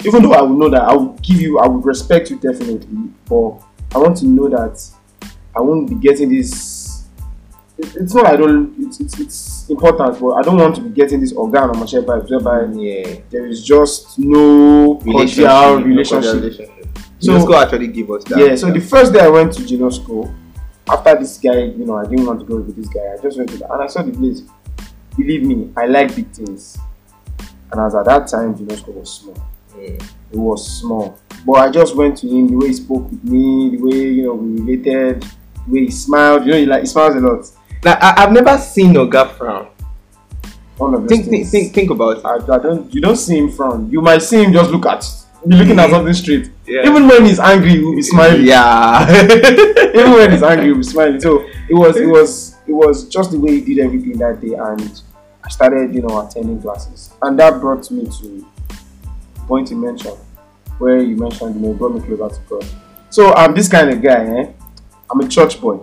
even 0.04 0.24
though 0.24 0.34
I 0.34 0.42
will 0.42 0.58
know 0.58 0.70
that 0.70 0.82
I 0.82 0.94
will 0.94 1.14
give 1.22 1.40
you, 1.40 1.60
I 1.60 1.68
will 1.68 1.82
respect 1.82 2.30
you 2.30 2.38
definitely, 2.38 3.10
but 3.26 3.60
I 3.94 4.00
want 4.00 4.18
to 4.18 4.26
know 4.26 4.50
that 4.50 4.84
I 5.56 5.62
won't 5.62 5.90
be 5.90 5.96
getting 5.96 6.30
this. 6.30 7.06
it- 7.78 7.96
It's 7.96 8.14
not 8.14 8.26
I 8.28 8.36
don't. 8.36 8.74
It's, 8.80 9.00
it's, 9.00 9.20
it's 9.20 9.70
important, 9.70 10.20
but 10.20 10.32
I 10.34 10.42
don't 10.42 10.58
want 10.58 10.76
to 10.76 10.82
be 10.82 10.90
getting 10.90 11.20
this 11.20 11.34
organ 11.34 11.64
or 11.70 11.74
mature 11.74 12.04
vibes 12.04 12.30
whereby 12.30 12.66
Yeah. 12.74 13.20
there 13.30 13.46
is 13.48 13.64
just 13.64 14.18
no 14.20 14.96
cordial 15.04 15.48
no 15.48 15.76
relationship. 15.82 16.10
cordial 16.12 16.36
relationship. 16.36 16.70
So- 17.20 17.56
actually 17.56 17.88
give 17.88 18.10
us 18.12 18.24
that. 18.26 18.38
Yeah, 18.40 18.56
so 18.56 18.70
the 18.72 18.82
first 18.82 19.14
day 19.14 19.22
I 19.22 19.30
went 19.30 19.54
to 19.54 19.62
Ginosko, 19.62 20.34
after 20.90 21.16
this 21.16 21.38
guy, 21.38 21.60
you 21.64 21.86
know, 21.86 21.96
I 21.96 22.04
didn't 22.06 22.26
want 22.26 22.40
to 22.42 22.46
go 22.46 22.58
with 22.58 22.76
this 22.76 22.88
guy. 22.90 23.14
I 23.14 23.22
just 23.22 23.38
went 23.38 23.50
to 23.52 23.58
the, 23.58 23.72
and 23.74 23.82
I 23.82 23.88
saw 23.88 24.04
the 24.04 24.12
place. 24.12 24.42
Believe 25.16 25.44
me, 25.44 25.72
I 25.78 25.86
like 25.86 26.14
big 26.16 26.30
things. 26.32 26.78
And 27.72 27.80
as 27.82 27.96
at 27.96 28.06
that 28.06 28.28
time, 28.28 28.56
Ginosko 28.56 28.90
was 28.94 29.10
small. 29.14 29.38
Mm. 29.76 30.04
It 30.32 30.38
was 30.38 30.80
small. 30.80 31.18
But 31.46 31.54
I 31.54 31.70
just 31.72 31.96
went 31.96 32.18
to 32.18 32.28
him, 32.28 32.48
the 32.50 32.56
way 32.58 32.68
he 32.68 32.74
spoke 32.74 33.10
with 33.10 33.24
me, 33.24 33.70
the 33.78 33.78
way, 33.84 33.96
you 34.10 34.24
know, 34.24 34.34
we 34.34 34.60
related. 34.62 35.26
Way 35.68 35.86
he 35.86 35.92
smiled. 35.92 36.46
You 36.46 36.52
know, 36.52 36.58
he 36.58 36.66
like 36.66 36.82
he 36.82 36.88
smiles 36.88 37.16
a 37.16 37.20
lot. 37.20 37.46
Now, 37.84 37.98
I, 38.00 38.24
I've 38.24 38.32
never 38.32 38.58
seen 38.58 38.94
Oga 38.94 39.32
frown. 39.38 39.68
Of 40.80 41.08
Think, 41.08 41.28
think, 41.28 41.48
think, 41.48 41.74
think 41.74 41.90
about 41.92 42.18
it. 42.18 42.26
I, 42.26 42.36
I 42.36 42.60
don't. 42.60 42.94
You 42.94 43.00
don't 43.00 43.16
see 43.16 43.38
him 43.38 43.52
frown. 43.52 43.90
You 43.90 44.02
might 44.02 44.22
see 44.22 44.44
him 44.44 44.52
just 44.52 44.70
look 44.72 44.86
at, 44.86 45.06
be 45.48 45.56
looking 45.56 45.80
at 45.80 45.90
something 45.90 46.14
straight. 46.14 46.50
Yeah. 46.66 46.82
Even 46.86 47.08
when 47.08 47.26
he's 47.26 47.40
angry, 47.40 47.72
he'll 47.72 47.96
be 47.96 48.02
smiling. 48.02 48.46
Yeah. 48.46 49.10
Even 49.94 50.12
when 50.12 50.32
he's 50.32 50.44
angry, 50.44 50.66
he'll 50.66 50.78
be 50.78 50.84
smiling. 50.84 51.22
So 51.22 51.46
it 51.70 51.74
was, 51.74 51.96
it 51.96 52.08
was, 52.08 52.58
it 52.68 52.74
was 52.74 53.08
just 53.08 53.32
the 53.32 53.40
way 53.40 53.60
he 53.60 53.62
did 53.62 53.86
everything 53.86 54.18
that 54.18 54.42
day, 54.42 54.54
and 54.56 55.02
I 55.44 55.50
started, 55.50 55.94
you 55.94 56.02
know, 56.02 56.28
attending 56.28 56.62
classes, 56.62 57.14
and 57.22 57.40
that 57.40 57.62
brought 57.62 57.90
me 57.92 58.06
to 58.06 58.46
the 58.68 59.42
point 59.48 59.70
you 59.70 59.78
mentioned, 59.78 60.18
where 60.80 60.98
you 60.98 61.16
mentioned, 61.16 61.56
you 61.56 61.62
know, 61.62 61.74
brought 61.74 61.94
me 61.94 62.02
closer 62.02 62.36
to 62.36 62.50
God. 62.50 62.66
So 63.10 63.34
I'm 63.36 63.54
this 63.54 63.70
kind 63.70 63.90
of 63.92 64.02
guy, 64.02 64.26
eh? 64.26 64.52
I'm 65.14 65.20
a 65.20 65.28
church 65.30 65.62
boy. 65.62 65.80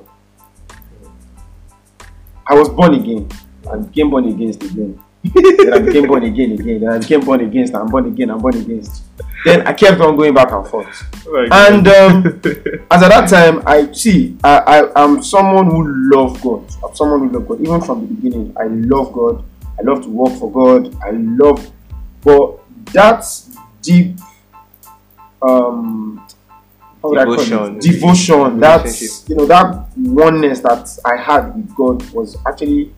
I 2.45 2.55
was 2.55 2.69
born 2.69 2.95
again. 2.95 3.29
I 3.73 3.77
became 3.77 4.11
born 4.11 4.27
against 4.29 4.61
again. 4.65 5.01
then 5.23 5.73
I 5.73 5.79
became 5.79 6.09
born 6.09 6.25
again 6.25 6.51
again. 6.51 6.81
Then 6.81 6.91
I 6.91 6.99
became 6.99 7.21
born 7.21 7.41
against. 7.41 7.73
I'm 7.77 7.87
born 7.87 8.07
again. 8.07 8.31
I'm 8.31 8.39
born 8.41 8.57
against. 8.57 9.05
Then 9.45 9.65
I 9.69 9.73
kept 9.73 10.01
on 10.01 10.17
going 10.17 10.35
back 10.35 10.51
and 10.51 10.67
forth. 10.67 11.05
And 11.53 11.87
um, 11.87 12.27
as 12.91 13.03
at 13.05 13.09
that 13.11 13.29
time, 13.29 13.63
I 13.65 13.93
see, 13.93 14.37
I, 14.43 14.83
I 14.95 15.05
am 15.05 15.23
someone 15.23 15.67
who 15.71 16.11
love 16.13 16.43
God. 16.43 16.69
I'm 16.85 16.97
someone 16.97 17.29
who 17.29 17.39
love 17.39 17.47
God. 17.47 17.61
Even 17.61 17.81
from 17.83 18.01
the 18.01 18.13
beginning, 18.13 18.53
I 18.59 18.65
love 18.65 19.13
God. 19.13 19.45
I 19.79 19.83
love 19.83 20.03
to 20.03 20.09
work 20.09 20.37
for 20.41 20.51
God. 20.51 20.93
I 21.05 21.11
love, 21.13 21.71
but 22.25 22.59
that 22.93 23.25
deep, 23.81 24.19
um, 25.41 26.27
how 27.03 27.09
would 27.11 27.19
I 27.19 27.25
call 27.25 27.37
Devotion. 27.37 27.79
Devotion. 27.79 28.61
That's 28.61 29.29
you 29.29 29.37
know 29.37 29.47
that 29.47 29.89
oneness 29.97 30.61
that 30.61 30.99
I 31.05 31.17
had 31.17 31.55
with 31.55 31.75
God 31.75 32.11
was 32.13 32.37
actually. 32.47 32.95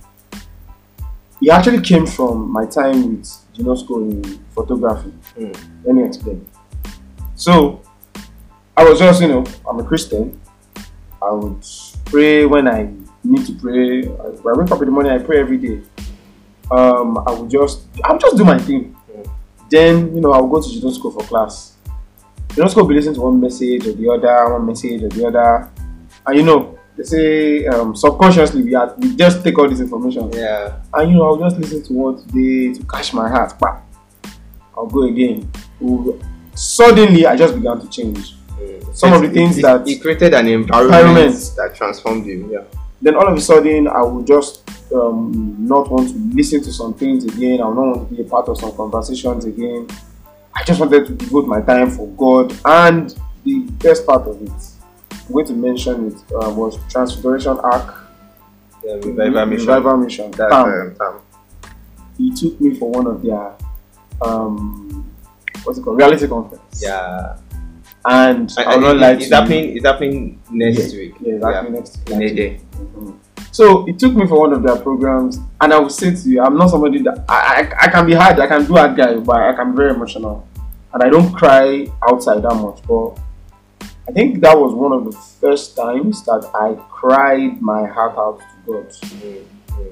It 1.40 1.50
actually 1.50 1.80
came 1.80 2.06
from 2.06 2.52
my 2.52 2.66
time 2.66 3.18
with 3.18 3.26
Ginosko 3.52 4.11
in 4.12 4.38
photography. 4.54 5.12
Mm. 5.37 5.85
Let 5.85 5.94
me 5.97 6.04
explain. 6.04 6.47
So, 7.35 7.82
I 8.76 8.85
was 8.85 9.00
just, 9.00 9.21
you 9.21 9.26
know, 9.26 9.44
I'm 9.68 9.80
a 9.80 9.85
Christian. 9.85 10.40
I 11.21 11.32
would 11.32 11.66
pray 12.04 12.44
when 12.44 12.68
I 12.68 12.92
need 13.25 13.44
to 13.47 13.54
pray. 13.54 14.04
I, 14.06 14.50
I 14.50 14.52
wake 14.56 14.71
up 14.71 14.80
in 14.82 14.87
the 14.87 14.92
morning, 14.92 15.11
I 15.11 15.18
pray 15.18 15.40
every 15.40 15.59
day. 15.59 15.82
Um, 16.71 17.18
I 17.26 17.32
would 17.32 17.50
just, 17.50 17.87
I 18.04 18.12
would 18.12 18.21
just 18.21 18.37
do 18.37 18.44
my 18.44 18.59
thing. 18.59 18.97
Mm. 19.11 19.30
Then, 19.68 20.14
you 20.14 20.21
know, 20.21 20.32
I 20.32 20.40
would 20.40 20.49
go 20.49 20.62
to 20.62 20.92
school 20.92 21.11
for 21.11 21.25
class. 21.25 21.72
Judo 22.54 22.68
school 22.68 22.82
will 22.85 22.88
be 22.90 22.94
listening 22.97 23.14
to 23.14 23.23
one 23.23 23.40
message 23.40 23.87
or 23.87 23.92
the 23.92 24.09
other, 24.11 24.52
one 24.52 24.66
message 24.66 25.02
or 25.02 25.09
the 25.09 25.26
other. 25.26 25.71
And, 26.26 26.37
you 26.38 26.42
know, 26.44 26.78
they 26.97 27.04
say 27.04 27.66
um, 27.66 27.97
subconsciously 27.97 28.62
we, 28.62 28.75
are, 28.75 28.94
we 28.99 29.16
just 29.16 29.42
take 29.42 29.59
all 29.59 29.68
this 29.68 29.80
information. 29.80 30.30
yeah. 30.32 30.76
And, 30.92 31.11
you 31.11 31.16
know, 31.16 31.26
I'll 31.26 31.38
just 31.38 31.56
listen 31.59 31.82
to 31.85 31.92
what 31.94 32.18
today 32.28 32.75
to 32.75 32.85
catch 32.87 33.14
my 33.14 33.28
heart. 33.28 33.54
Bah. 33.59 33.80
I'll 34.76 34.87
go 34.87 35.04
again. 35.04 35.50
Suddenly, 36.54 37.26
I 37.26 37.37
just 37.37 37.54
began 37.54 37.80
to 37.80 37.88
change. 37.88 38.35
Mm. 38.59 38.94
Some 38.94 39.12
of 39.14 39.23
the 39.23 39.30
things 39.30 39.56
it, 39.59 39.62
that- 39.62 39.88
it 39.88 40.00
created 40.02 40.35
an 40.35 40.47
environment, 40.49 41.00
Environment. 41.00 41.52
that 41.56 41.75
transformed 41.75 42.26
you. 42.26 42.49
Yeah. 42.52 42.64
then 43.00 43.14
all 43.16 43.26
of 43.26 43.37
a 43.37 43.40
sudden 43.40 43.88
I 43.88 44.02
would 44.02 44.26
just 44.26 44.62
um, 44.94 45.56
not 45.59 45.90
want 45.90 46.11
to 46.11 46.14
listen 46.37 46.62
to 46.62 46.73
some 46.73 46.92
things 46.94 47.25
again. 47.25 47.61
I 47.62 47.66
would 47.66 47.75
not 47.76 47.97
want 47.97 48.09
to 48.11 48.14
be 48.14 48.21
a 48.23 48.25
part 48.26 48.49
of 48.49 48.59
some 48.59 48.76
conversations 48.76 49.44
again. 49.47 49.88
I 50.54 50.64
just 50.64 50.80
wanted 50.80 51.06
to 51.06 51.12
devote 51.14 51.47
my 51.47 51.61
time 51.61 51.90
for 51.90 52.09
God. 52.09 52.54
And 52.64 53.14
the 53.44 53.61
best 53.82 54.06
part 54.06 54.26
of 54.26 54.40
it, 54.42 54.50
I'm 55.26 55.32
going 55.32 55.47
to 55.47 55.54
mention 55.54 56.09
it, 56.09 56.14
uh, 56.35 56.50
was 56.50 56.78
Transfiguration 56.90 57.59
Arc. 57.59 57.94
yeah 58.85 58.94
revival 58.94 59.47
mission. 59.47 59.66
Revival 59.68 59.97
Mission. 59.99 60.30
That 60.32 60.50
Tam. 60.50 60.97
um. 61.00 61.21
He 62.18 62.32
took 62.35 62.61
me 62.61 62.75
for 62.78 62.90
one 62.90 63.06
of 63.06 63.23
their, 63.23 63.54
um, 64.21 65.11
what's 65.64 65.78
it 65.78 65.82
called, 65.82 65.97
reality 65.99 66.28
conference. 66.28 66.82
Yeah. 66.85 67.37
And 68.04 68.52
I 68.59 68.76
will 68.76 68.82
not 68.82 68.97
it- 68.97 69.00
lie 69.00 69.11
it's 69.12 69.25
to 69.25 69.28
you. 69.30 69.35
happening. 69.37 69.76
It's 69.76 69.87
happening 69.87 70.42
next 70.50 70.92
Yeah, 70.92 70.99
week. 70.99 71.14
Yeah, 71.21 71.35
exactly 71.37 71.71
next 71.71 72.11
In 72.11 72.23
a 72.23 72.35
day. 72.35 72.61
Mhm. 72.76 73.14
So 73.52 73.87
it 73.87 73.99
took 73.99 74.14
me 74.14 74.26
for 74.26 74.40
one 74.40 74.54
of 74.54 74.62
their 74.62 74.76
programs, 74.76 75.38
and 75.61 75.75
I 75.75 75.78
would 75.78 75.92
say 75.92 76.14
to 76.14 76.28
you, 76.28 76.42
I'm 76.42 76.56
not 76.56 76.71
somebody 76.71 77.02
that 77.02 77.23
I, 77.28 77.71
I, 77.82 77.88
can 77.90 78.06
be 78.06 78.14
hard, 78.14 78.40
I 78.40 78.47
can 78.47 78.64
do 78.64 78.73
hard 78.73 78.97
guy, 78.97 79.14
but 79.16 79.37
I 79.37 79.52
can 79.52 79.73
be 79.73 79.76
very 79.76 79.90
emotional, 79.94 80.49
and 80.94 81.02
I 81.02 81.11
don't 81.11 81.30
cry 81.35 81.87
outside 82.09 82.42
that 82.42 82.54
much. 82.54 82.80
But 82.88 83.18
I 84.09 84.12
think 84.12 84.40
that 84.40 84.59
was 84.59 84.73
one 84.73 84.92
of 84.92 85.04
the 85.04 85.12
first 85.12 85.76
times 85.76 86.25
that 86.25 86.50
I 86.54 86.75
cried 86.90 87.61
my 87.61 87.87
heart 87.87 88.16
out 88.16 88.40
to 88.40 88.73
God. 88.73 88.92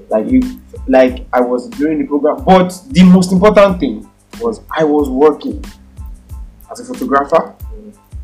Like 0.09 0.25
if, 0.27 0.43
like 0.87 1.27
I 1.31 1.41
was 1.41 1.67
doing 1.69 1.99
the 1.99 2.07
program, 2.07 2.43
but 2.43 2.75
the 2.89 3.03
most 3.03 3.31
important 3.31 3.79
thing 3.79 4.09
was 4.39 4.61
I 4.75 4.83
was 4.83 5.07
working 5.07 5.63
as 6.71 6.79
a 6.79 6.85
photographer. 6.85 7.55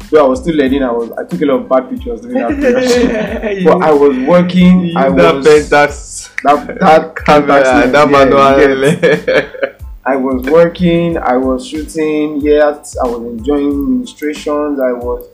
Though 0.10 0.26
I 0.26 0.28
was 0.28 0.40
still 0.42 0.56
learning, 0.56 0.84
I 0.84 0.92
was 0.92 1.12
I 1.18 1.24
took 1.26 1.42
a 1.42 1.46
lot 1.46 1.62
of 1.62 1.70
bad 1.70 1.90
pictures 1.90 2.22
during 2.22 2.38
that 2.38 2.50
period. 2.56 3.64
But 3.66 3.82
I 3.84 3.92
was 3.92 4.18
working. 4.28 4.86
you 4.88 4.98
I 4.98 5.10
that 5.10 5.36
was 5.36 5.46
Pentax 5.48 6.32
that 6.44 6.80
that 6.80 7.16
camera, 7.26 7.64
Pentax 7.64 7.92
that 7.92 8.10
manual. 8.10 8.84
yeah. 8.86 9.74
I 10.06 10.16
was 10.16 10.44
working. 10.50 11.18
I 11.18 11.36
was 11.36 11.68
shooting. 11.68 12.40
Yet 12.40 12.96
I 13.04 13.08
was 13.08 13.22
enjoying 13.22 13.90
ministrations. 13.92 14.80
I 14.80 14.94
was, 14.94 15.28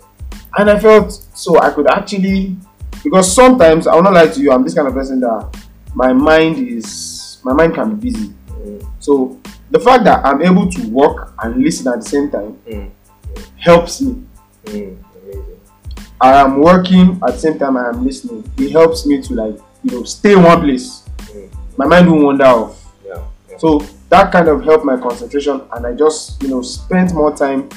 and 0.57 0.69
I 0.69 0.79
felt 0.79 1.11
so 1.35 1.59
I 1.59 1.69
could 1.71 1.87
actually 1.87 2.57
because 3.03 3.31
sometimes 3.33 3.85
I 3.85 3.93
will 3.95 4.03
not 4.03 4.13
lie 4.13 4.27
to 4.27 4.39
you. 4.39 4.51
I'm 4.51 4.63
this 4.63 4.73
kind 4.73 4.87
of 4.87 4.93
person 4.95 5.19
that 5.19 5.55
my 5.93 6.13
mind 6.13 6.57
is 6.67 7.39
my 7.43 7.53
mind 7.53 7.75
can 7.75 7.95
be 7.95 8.09
busy. 8.09 8.29
Mm, 8.49 8.83
So 8.99 9.39
the 9.69 9.79
fact 9.79 10.03
that 10.05 10.25
I'm 10.25 10.41
able 10.41 10.67
to 10.71 10.89
work 10.89 11.33
and 11.43 11.61
listen 11.61 11.87
at 11.93 11.99
the 12.01 12.09
same 12.09 12.31
time 12.31 12.57
mm, 12.67 12.89
helps 13.57 14.01
me. 14.01 14.23
Mm, 14.65 14.97
amazing. 15.23 15.59
I 16.21 16.33
am 16.41 16.61
working 16.61 17.19
at 17.27 17.33
the 17.33 17.39
same 17.39 17.59
time 17.59 17.77
I 17.77 17.89
am 17.89 18.03
listening. 18.05 18.49
It 18.57 18.71
helps 18.71 19.05
me 19.05 19.21
to 19.21 19.33
like 19.33 19.57
you 19.83 19.91
know 19.91 20.03
stay 20.03 20.33
in 20.33 20.43
one 20.43 20.61
place. 20.61 21.03
Mm, 21.31 21.49
My 21.77 21.85
mind 21.85 22.09
won't 22.11 22.23
wander 22.23 22.45
off. 22.45 22.85
yeah, 23.05 23.21
yeah. 23.49 23.57
So 23.57 23.79
that 24.09 24.31
kind 24.31 24.47
of 24.47 24.63
helped 24.63 24.85
my 24.85 24.97
concentration, 24.97 25.61
and 25.73 25.85
I 25.85 25.93
just 25.93 26.41
you 26.43 26.49
know 26.49 26.61
spent 26.61 27.13
more 27.13 27.35
time. 27.35 27.69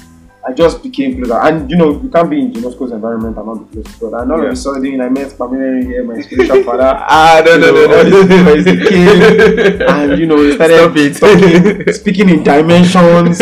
I 0.48 0.52
just 0.52 0.80
became 0.80 1.16
closer, 1.16 1.40
and 1.42 1.68
you 1.68 1.76
know 1.76 2.00
you 2.00 2.08
can't 2.08 2.30
be 2.30 2.38
in 2.40 2.52
Ginosko's 2.52 2.92
environment 2.92 3.36
and 3.36 3.46
not 3.46 3.68
be 3.68 3.82
close 3.82 3.94
to 3.98 4.10
God. 4.10 4.22
And 4.22 4.30
all 4.30 4.38
of 4.38 4.44
Yeah. 4.44 4.52
a 4.52 4.56
sudden, 4.56 5.00
I 5.00 5.08
met 5.08 5.36
Pamela 5.36 5.82
here, 5.84 6.04
my 6.04 6.20
spiritual 6.20 6.62
father, 6.68 6.92
ah, 6.96 7.42
no, 7.44 7.56
no, 7.58 7.72
know, 7.72 7.86
no, 7.86 8.02
no. 8.02 8.54
these 8.54 8.64
people 8.64 8.86
came, 8.88 9.82
and 9.88 10.18
you 10.20 10.26
know 10.26 10.36
we 10.36 10.54
started 10.54 11.16
talking, 11.18 11.92
speaking 11.92 12.28
in 12.28 12.44
dimensions, 12.44 13.38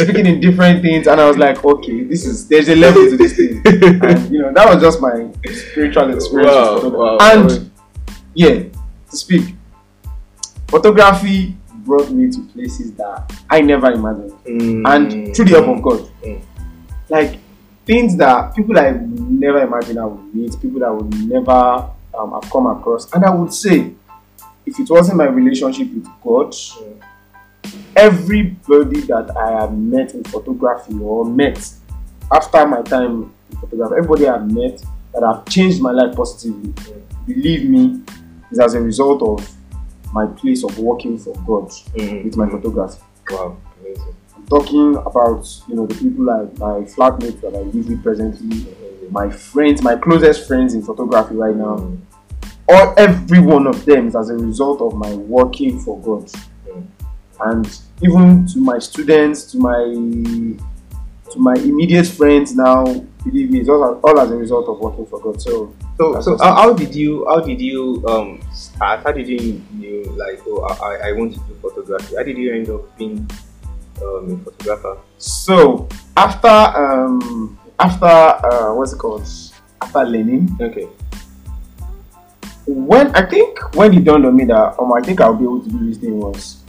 speaking 0.00 0.26
in 0.26 0.40
different 0.40 0.82
things, 0.82 1.06
and 1.06 1.20
I 1.20 1.28
was 1.28 1.38
like, 1.38 1.64
okay, 1.64 2.02
this 2.04 2.26
is 2.26 2.48
there's 2.48 2.68
a 2.68 2.74
level 2.74 3.08
to 3.08 3.16
this 3.16 3.36
thing, 3.36 3.62
and 3.64 4.32
you 4.32 4.40
know 4.42 4.52
that 4.52 4.66
was 4.66 4.82
just 4.82 5.00
my 5.00 5.30
spiritual 5.46 6.12
experience. 6.12 6.50
Wow, 6.50 6.88
wow, 6.88 7.18
and 7.20 7.50
wow. 7.50 7.58
yeah, 8.34 8.64
to 9.10 9.16
speak, 9.16 9.54
photography 10.66 11.54
brought 11.84 12.10
me 12.10 12.30
to 12.30 12.40
places 12.52 12.92
that 12.94 13.32
I 13.50 13.60
never 13.60 13.90
imagined, 13.92 14.32
Mm, 14.44 14.82
and 14.86 15.34
through 15.36 15.46
the 15.46 15.60
help 15.62 15.76
of 15.76 15.82
God, 15.82 16.08
Mm. 16.24 16.40
like 17.08 17.38
things 17.84 18.16
that 18.16 18.54
people 18.54 18.78
I 18.78 18.90
never 18.92 19.60
imagined 19.62 19.98
I 19.98 20.04
would 20.06 20.34
meet, 20.34 20.52
people 20.60 20.80
that 20.80 20.86
I 20.88 20.92
would 20.92 21.28
never 21.28 21.88
um, 22.14 22.32
have 22.32 22.50
come 22.50 22.66
across, 22.66 23.10
and 23.12 23.24
I 23.24 23.30
would 23.34 23.52
say, 23.52 23.92
if 24.66 24.78
it 24.78 24.88
wasn't 24.90 25.16
my 25.18 25.26
relationship 25.26 25.92
with 25.94 26.06
God, 26.22 26.52
Mm. 26.52 26.94
everybody 27.96 29.00
that 29.02 29.36
I 29.36 29.60
have 29.60 29.76
met 29.76 30.14
in 30.14 30.24
photography 30.24 30.94
or 31.00 31.24
met 31.24 31.72
after 32.30 32.66
my 32.66 32.82
time 32.82 33.32
in 33.50 33.56
photography, 33.58 33.94
everybody 33.98 34.28
I've 34.28 34.50
met 34.50 34.82
that 35.12 35.22
have 35.22 35.44
changed 35.46 35.80
my 35.82 35.90
life 35.92 36.14
positively, 36.16 36.70
Mm. 36.70 37.26
believe 37.26 37.68
me, 37.68 38.00
is 38.50 38.58
as 38.58 38.74
a 38.74 38.80
result 38.80 39.22
of 39.22 39.48
my 40.12 40.26
place 40.26 40.62
of 40.64 40.78
working 40.78 41.18
for 41.18 41.34
God 41.46 41.70
Mm, 41.96 42.24
with 42.24 42.36
my 42.36 42.46
mm. 42.46 42.50
photography. 42.50 43.02
Wow, 43.30 43.56
amazing. 43.80 44.14
I'm 44.36 44.46
talking 44.46 44.96
about 44.96 45.48
you 45.68 45.74
know 45.76 45.86
the 45.86 45.94
people 45.94 46.24
like 46.24 46.58
my 46.58 46.80
flatmates 46.94 47.40
that 47.40 47.54
I 47.54 47.60
live 47.62 47.88
with 47.88 48.02
presently, 48.02 48.66
my 49.10 49.30
friends, 49.30 49.82
my 49.82 49.96
closest 49.96 50.46
friends 50.46 50.74
in 50.74 50.82
photography 50.82 51.34
right 51.34 51.56
now. 51.56 51.76
Mm, 51.76 51.98
All 52.68 52.94
every 52.96 53.40
one 53.40 53.66
of 53.66 53.84
them 53.84 54.08
is 54.08 54.16
as 54.16 54.30
a 54.30 54.34
result 54.34 54.80
of 54.80 54.94
my 54.94 55.12
working 55.14 55.78
for 55.80 55.98
God. 56.00 56.24
mm. 56.68 56.86
and 57.40 57.78
even 58.02 58.46
to 58.48 58.58
my 58.60 58.78
students, 58.78 59.50
to 59.52 59.58
my 59.58 59.84
to 61.30 61.38
my 61.38 61.54
immediate 61.54 62.06
friends 62.06 62.54
now, 62.54 62.84
believe 63.24 63.50
me, 63.50 63.60
it's 63.60 63.68
all, 63.68 64.00
all 64.02 64.20
as 64.20 64.30
a 64.30 64.36
result 64.36 64.68
of 64.68 64.78
working 64.78 65.06
for 65.06 65.20
God. 65.20 65.40
So 65.40 65.74
So, 65.98 66.20
so 66.20 66.38
how, 66.38 66.54
how 66.54 66.72
did 66.72 66.94
you 66.94 67.24
how 67.28 67.40
did 67.40 67.60
you 67.60 68.02
um 68.08 68.40
start? 68.52 69.02
How 69.04 69.12
did 69.12 69.28
you 69.28 69.62
you 69.78 70.04
like 70.16 70.40
oh 70.46 70.62
I, 70.82 71.08
I 71.08 71.12
want 71.12 71.34
to 71.34 71.40
do 71.40 71.54
photography? 71.60 72.16
How 72.16 72.22
did 72.22 72.36
you 72.36 72.52
end 72.52 72.68
up 72.70 72.96
being 72.98 73.28
um, 74.02 74.32
a 74.32 74.50
photographer? 74.50 74.98
so 75.18 75.88
after 76.16 76.48
um 76.48 77.58
after 77.78 78.06
uh 78.06 78.74
what's 78.74 78.92
it 78.92 78.98
called? 78.98 79.26
After 79.80 80.04
learning, 80.04 80.56
Okay. 80.60 80.88
when 82.66 83.14
I 83.14 83.26
think 83.26 83.58
when 83.74 83.92
it 83.94 84.04
dawned 84.04 84.24
on 84.26 84.36
me 84.36 84.44
that 84.46 84.78
um, 84.78 84.92
I 84.92 85.00
think 85.00 85.20
I'll 85.20 85.34
be 85.34 85.44
able 85.44 85.62
to 85.62 85.68
do 85.70 85.86
this 85.88 85.98
thing 85.98 86.18
was 86.18 86.62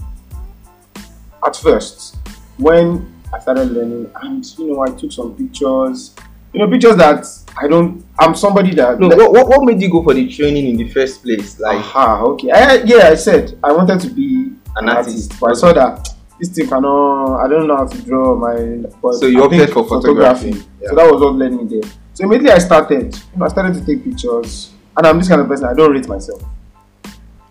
at 1.45 1.55
first 1.55 2.17
when 2.57 3.13
I 3.33 3.39
started 3.39 3.71
learning 3.71 4.09
and 4.21 4.45
you 4.57 4.73
know 4.73 4.81
I 4.81 4.89
took 4.91 5.11
some 5.11 5.35
pictures, 5.35 6.15
you 6.53 6.59
know 6.59 6.69
pictures 6.69 6.95
that 6.97 7.25
I 7.61 7.67
don't. 7.67 8.05
I'm 8.19 8.35
somebody 8.35 8.73
that. 8.75 8.99
No, 8.99 9.09
that- 9.09 9.17
what, 9.17 9.47
what, 9.47 9.63
made 9.63 9.81
you 9.81 9.89
go 9.91 10.03
for 10.03 10.13
the 10.13 10.27
training 10.29 10.67
in 10.67 10.77
the 10.77 10.89
first 10.89 11.23
place? 11.23 11.59
Like, 11.59 11.77
Aha, 11.79 12.21
okay. 12.23 12.51
I, 12.51 12.75
yeah, 12.83 13.09
I 13.09 13.15
said 13.15 13.57
I 13.63 13.71
wanted 13.71 13.99
to 14.01 14.09
be 14.09 14.51
An 14.75 14.89
artist. 14.89 15.39
but 15.39 15.51
I 15.51 15.53
saw 15.53 15.73
that 15.73 16.09
this 16.39 16.49
thing 16.49 16.67
cannot. 16.67 17.43
I 17.43 17.47
don't 17.47 17.67
know 17.67 17.77
how 17.77 17.85
to 17.87 18.01
draw 18.01 18.35
my. 18.35 18.87
But 19.01 19.13
So 19.15 19.27
you 19.27 19.41
I 19.41 19.45
opted 19.45 19.69
for 19.71 19.87
photography. 19.87 20.49
Yeah. 20.81 20.89
So 20.89 20.95
that 20.95 21.11
was 21.11 21.21
what 21.21 21.35
led 21.35 21.53
me 21.53 21.65
there. 21.79 21.89
So 22.13 22.23
immediately 22.25 22.51
I 22.51 22.57
started. 22.59 23.15
You 23.33 23.39
know, 23.39 23.45
I 23.45 23.49
started 23.49 23.73
to 23.75 23.85
take 23.85 24.03
pictures, 24.03 24.71
and 24.97 25.05
I'm 25.07 25.17
this 25.17 25.27
kind 25.27 25.41
of 25.41 25.47
person. 25.47 25.65
I 25.65 25.73
don't 25.73 25.91
rate 25.91 26.07
myself. 26.07 26.43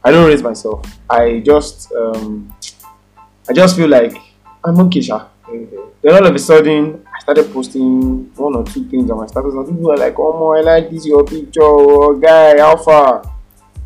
I 0.04 0.11
don't 0.11 0.26
rate 0.26 0.42
myself. 0.42 0.85
I 1.09 1.38
just, 1.47 1.92
um, 1.92 2.52
I 3.49 3.52
just 3.52 3.76
feel 3.76 3.88
like 3.88 4.16
I'm 4.64 4.78
okay, 4.80 5.00
sha. 5.00 5.26
okay. 5.49 5.68
Then 6.02 6.14
all 6.14 6.26
of 6.26 6.35
a 6.35 6.38
sudden, 6.40 7.06
started 7.23 7.52
posting 7.52 8.31
one 8.37 8.57
or 8.57 8.64
two 8.64 8.85
things 8.88 9.11
on 9.11 9.19
my 9.19 9.26
status, 9.26 9.55
and 9.55 9.67
people 9.67 9.83
were 9.91 9.97
like, 9.97 10.14
"Oh, 10.19 10.33
my, 10.52 10.59
I 10.59 10.62
like 10.62 10.91
this 10.91 11.07
your 11.07 11.25
picture, 11.25 11.61
oh, 11.62 12.14
guy, 12.19 12.59
how 12.59 12.76
far? 12.76 13.23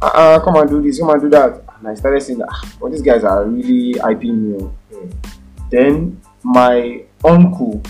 Uh-uh, 0.00 0.40
come 0.40 0.56
and 0.56 0.68
do 0.70 0.82
this, 0.82 0.98
come 0.98 1.10
and 1.10 1.20
do 1.22 1.28
that." 1.30 1.62
And 1.78 1.88
I 1.88 1.94
started 1.94 2.22
saying, 2.22 2.40
"Ah, 2.48 2.72
well, 2.80 2.90
these 2.90 3.02
guys 3.02 3.24
are 3.24 3.44
really 3.44 3.94
hyping 4.00 4.34
me." 4.42 4.58
oh." 4.60 4.72
Hmm. 4.92 5.10
Then 5.70 6.20
my 6.42 7.02
uncle, 7.24 7.82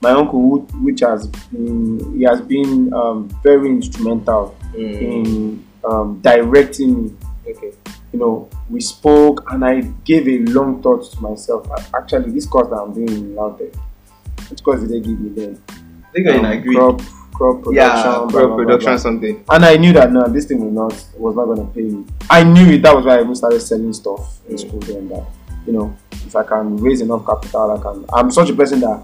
my 0.00 0.10
uncle, 0.12 0.40
who- 0.40 0.84
which 0.84 1.00
has 1.00 1.26
been, 1.26 2.14
he 2.16 2.22
has 2.24 2.40
been 2.40 2.92
um, 2.94 3.28
very 3.42 3.68
instrumental 3.70 4.54
Mm. 4.74 5.00
in 5.00 5.64
um, 5.84 6.18
directing 6.22 7.04
me 7.04 7.12
Okay. 7.48 7.72
you 8.12 8.18
know, 8.18 8.48
we 8.70 8.80
spoke 8.80 9.44
and 9.52 9.64
I 9.64 9.82
gave 10.04 10.26
a 10.26 10.38
long 10.50 10.80
thought 10.82 11.04
to 11.12 11.20
myself. 11.20 11.66
Actually, 11.94 12.30
this 12.32 12.46
course 12.46 12.68
that 12.70 12.76
I'm 12.76 12.92
doing 12.94 13.08
in 13.08 13.34
Lautech, 13.36 13.74
did 14.62 14.88
they 14.88 15.00
give 15.00 15.18
me 15.20 15.30
then? 15.30 15.58
I 15.68 16.10
think 16.12 16.28
I 16.28 16.36
Um, 16.38 16.44
agree. 16.44 16.74
Crop, 16.76 17.00
crop 17.32 17.62
production. 17.62 17.74
yeah, 17.74 18.02
blah, 18.02 18.26
pro 18.28 18.46
blah, 18.46 18.46
blah, 18.46 18.56
production 18.56 18.90
blah. 18.92 18.96
something. 18.96 19.44
And 19.50 19.64
I 19.64 19.76
knew 19.76 19.92
that 19.92 20.12
no, 20.12 20.26
this 20.28 20.44
thing 20.46 20.60
will 20.60 20.70
not 20.70 20.92
was 21.18 21.34
not 21.36 21.46
gonna 21.46 21.64
pay 21.66 21.82
me. 21.82 22.04
I 22.30 22.44
knew 22.44 22.66
it. 22.74 22.82
That 22.82 22.94
was 22.94 23.04
why 23.04 23.18
I 23.18 23.22
even 23.22 23.34
started 23.34 23.60
selling 23.60 23.92
stuff 23.92 24.38
in 24.48 24.56
Mm. 24.56 24.60
school 24.60 24.80
then. 24.80 25.08
That 25.08 25.24
you 25.66 25.72
know, 25.72 25.96
if 26.12 26.36
I 26.36 26.42
can 26.44 26.76
raise 26.76 27.00
enough 27.00 27.24
capital, 27.26 27.70
I 27.72 27.80
can. 27.82 28.04
I'm 28.12 28.30
such 28.30 28.50
a 28.50 28.54
person 28.54 28.80
that 28.80 29.02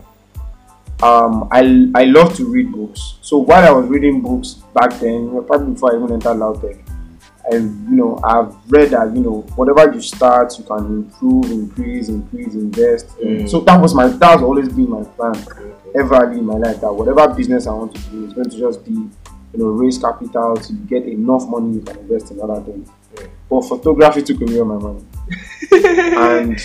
um 1.02 1.48
I 1.50 1.90
I 1.94 2.04
love 2.04 2.34
to 2.36 2.44
read 2.44 2.70
books. 2.72 3.18
So 3.22 3.38
while 3.38 3.64
I 3.66 3.70
was 3.70 3.86
reading 3.88 4.20
books 4.20 4.54
back 4.74 4.92
then, 5.00 5.30
probably 5.46 5.72
before 5.72 5.92
I 5.92 5.96
even 5.96 6.12
entered 6.12 6.36
Lautech, 6.36 6.78
I 7.50 7.56
you 7.56 7.74
know 7.88 8.18
I've 8.24 8.54
read 8.70 8.90
that 8.90 9.14
you 9.14 9.20
know 9.22 9.40
whatever 9.56 9.92
you 9.92 10.00
start, 10.00 10.56
you 10.58 10.64
can 10.64 10.78
improve, 10.86 11.50
increase, 11.50 12.08
increase, 12.08 12.54
invest. 12.54 13.08
Mm. 13.18 13.48
So 13.48 13.60
that 13.60 13.80
was 13.80 13.94
my 13.94 14.08
that 14.08 14.30
has 14.32 14.42
always 14.42 14.68
been 14.68 14.90
my 14.90 15.04
plan 15.04 15.34
Okay. 15.36 15.72
ever 15.94 16.32
in 16.32 16.44
my 16.44 16.54
life 16.54 16.80
that 16.80 16.92
whatever 16.92 17.26
business 17.34 17.66
I 17.66 17.72
want 17.72 17.94
to 17.94 18.00
do 18.10 18.26
is 18.26 18.32
going 18.32 18.50
to 18.50 18.58
just 18.58 18.84
be, 18.84 18.92
you 18.92 19.10
know, 19.58 19.66
raise 19.66 19.98
capital 19.98 20.56
to 20.56 20.72
get 20.72 21.04
enough 21.06 21.48
money 21.48 21.74
you 21.74 21.80
can 21.80 21.98
invest 21.98 22.30
in 22.30 22.40
other 22.40 22.60
things. 22.62 22.88
Yeah. 23.18 23.26
But 23.48 23.62
photography 23.62 24.22
took 24.22 24.40
away 24.42 24.60
all 24.60 24.66
my 24.66 24.78
money. 24.78 25.04
and 25.72 26.60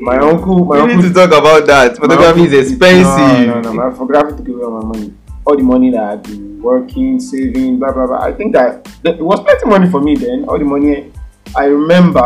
my 0.00 0.18
uncle, 0.18 0.64
my 0.64 0.76
we 0.76 0.80
uncle, 0.82 0.96
need 0.96 1.08
to 1.08 1.14
talk 1.14 1.28
about 1.28 1.66
that. 1.66 1.96
Photography 1.96 2.42
uncle- 2.42 2.54
is 2.58 2.70
expensive. 2.72 3.46
No, 3.48 3.60
no, 3.60 3.60
no, 3.60 3.72
my 3.72 3.90
photography 3.96 4.36
took 4.44 4.48
away 4.54 4.62
all 4.64 4.80
my 4.82 4.86
money. 4.98 5.14
All 5.46 5.56
the 5.56 5.62
money 5.62 5.90
that 5.90 6.02
I've 6.02 6.22
been 6.22 6.62
working, 6.62 7.20
saving, 7.20 7.78
blah 7.78 7.92
blah 7.92 8.06
blah. 8.06 8.20
I 8.22 8.32
think 8.32 8.52
that, 8.54 8.84
that 9.02 9.16
it 9.16 9.22
was 9.22 9.40
plenty 9.40 9.66
money 9.66 9.90
for 9.90 10.00
me 10.00 10.14
then. 10.16 10.44
All 10.48 10.58
the 10.58 10.64
money 10.64 11.12
I 11.56 11.66
remember, 11.66 12.20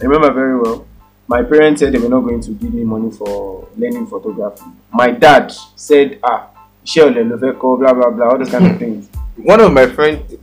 I 0.00 0.04
remember 0.04 0.32
very 0.32 0.58
well. 0.60 0.86
My 1.28 1.42
parents 1.42 1.80
said 1.80 1.92
they 1.94 1.98
were 1.98 2.08
not 2.08 2.20
going 2.20 2.40
to 2.42 2.50
give 2.50 2.74
me 2.74 2.84
money 2.84 3.10
for 3.10 3.68
learning 3.76 4.06
photography. 4.08 4.64
My 4.92 5.12
dad 5.12 5.52
said, 5.76 6.18
ah, 6.24 6.48
share 6.84 7.10
the 7.12 7.20
Noveko, 7.20 7.78
blah 7.78 7.94
blah 7.94 8.10
blah, 8.10 8.30
all 8.30 8.38
those 8.38 8.50
kind 8.50 8.66
of 8.66 8.78
things. 8.80 9.08
One 9.36 9.60
of 9.60 9.72
my 9.72 9.86
friends 9.86 10.34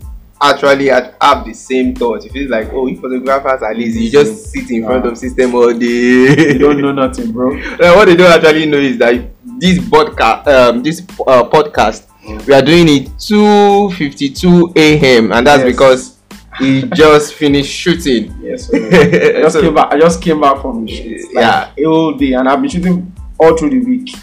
actually 0.41 0.87
had 0.87 1.13
have 1.21 1.43
the 1.45 1.53
same 1.53 1.93
thought. 1.93 2.25
It 2.25 2.31
feels 2.31 2.49
like, 2.49 2.69
oh, 2.71 2.87
you 2.87 2.95
photographers 2.99 3.61
are 3.61 3.75
lazy. 3.75 4.05
You 4.05 4.09
just 4.11 4.47
sit 4.51 4.71
in 4.71 4.85
front 4.85 5.03
Nah. 5.03 5.11
of 5.11 5.17
system 5.17 5.53
all 5.53 5.73
day. 5.73 6.53
You 6.53 6.57
don't 6.57 6.79
know 6.81 6.91
nothing, 7.03 7.33
bro. 7.33 7.55
Uh, 7.57 7.93
what 7.95 8.05
they 8.05 8.15
don't 8.15 8.31
actually 8.31 8.65
know 8.65 8.77
is 8.79 8.97
that 8.99 9.13
this 9.59 9.79
podcast, 9.79 10.47
um, 10.47 10.83
this 10.83 11.01
uh, 11.27 11.43
podcast, 11.43 12.05
we 12.47 12.53
are 12.53 12.61
doing 12.61 12.87
it 12.87 13.09
2:52 13.17 14.73
a.m. 14.75 15.31
and 15.31 15.45
that's 15.47 15.63
Yes. 15.63 15.71
because 15.71 16.17
we 16.59 16.83
just 16.93 17.33
finished 17.33 17.71
shooting. 17.71 18.35
Yes. 18.41 18.67
sir. 18.67 18.77
I 19.37 19.41
just 19.41 19.53
So- 19.55 19.61
came 19.61 19.73
back. 19.73 19.93
I 19.93 19.99
just 19.99 20.21
came 20.21 20.41
back 20.41 20.61
from 20.61 20.85
the 20.85 20.91
shoot. 20.91 21.33
Like, 21.33 21.69
Yeah. 21.77 21.85
all 21.87 22.13
day, 22.13 22.33
and 22.33 22.47
I've 22.49 22.61
been 22.61 22.69
shooting 22.69 23.11
all 23.39 23.57
through 23.57 23.69
the 23.71 23.79
week. 23.79 24.15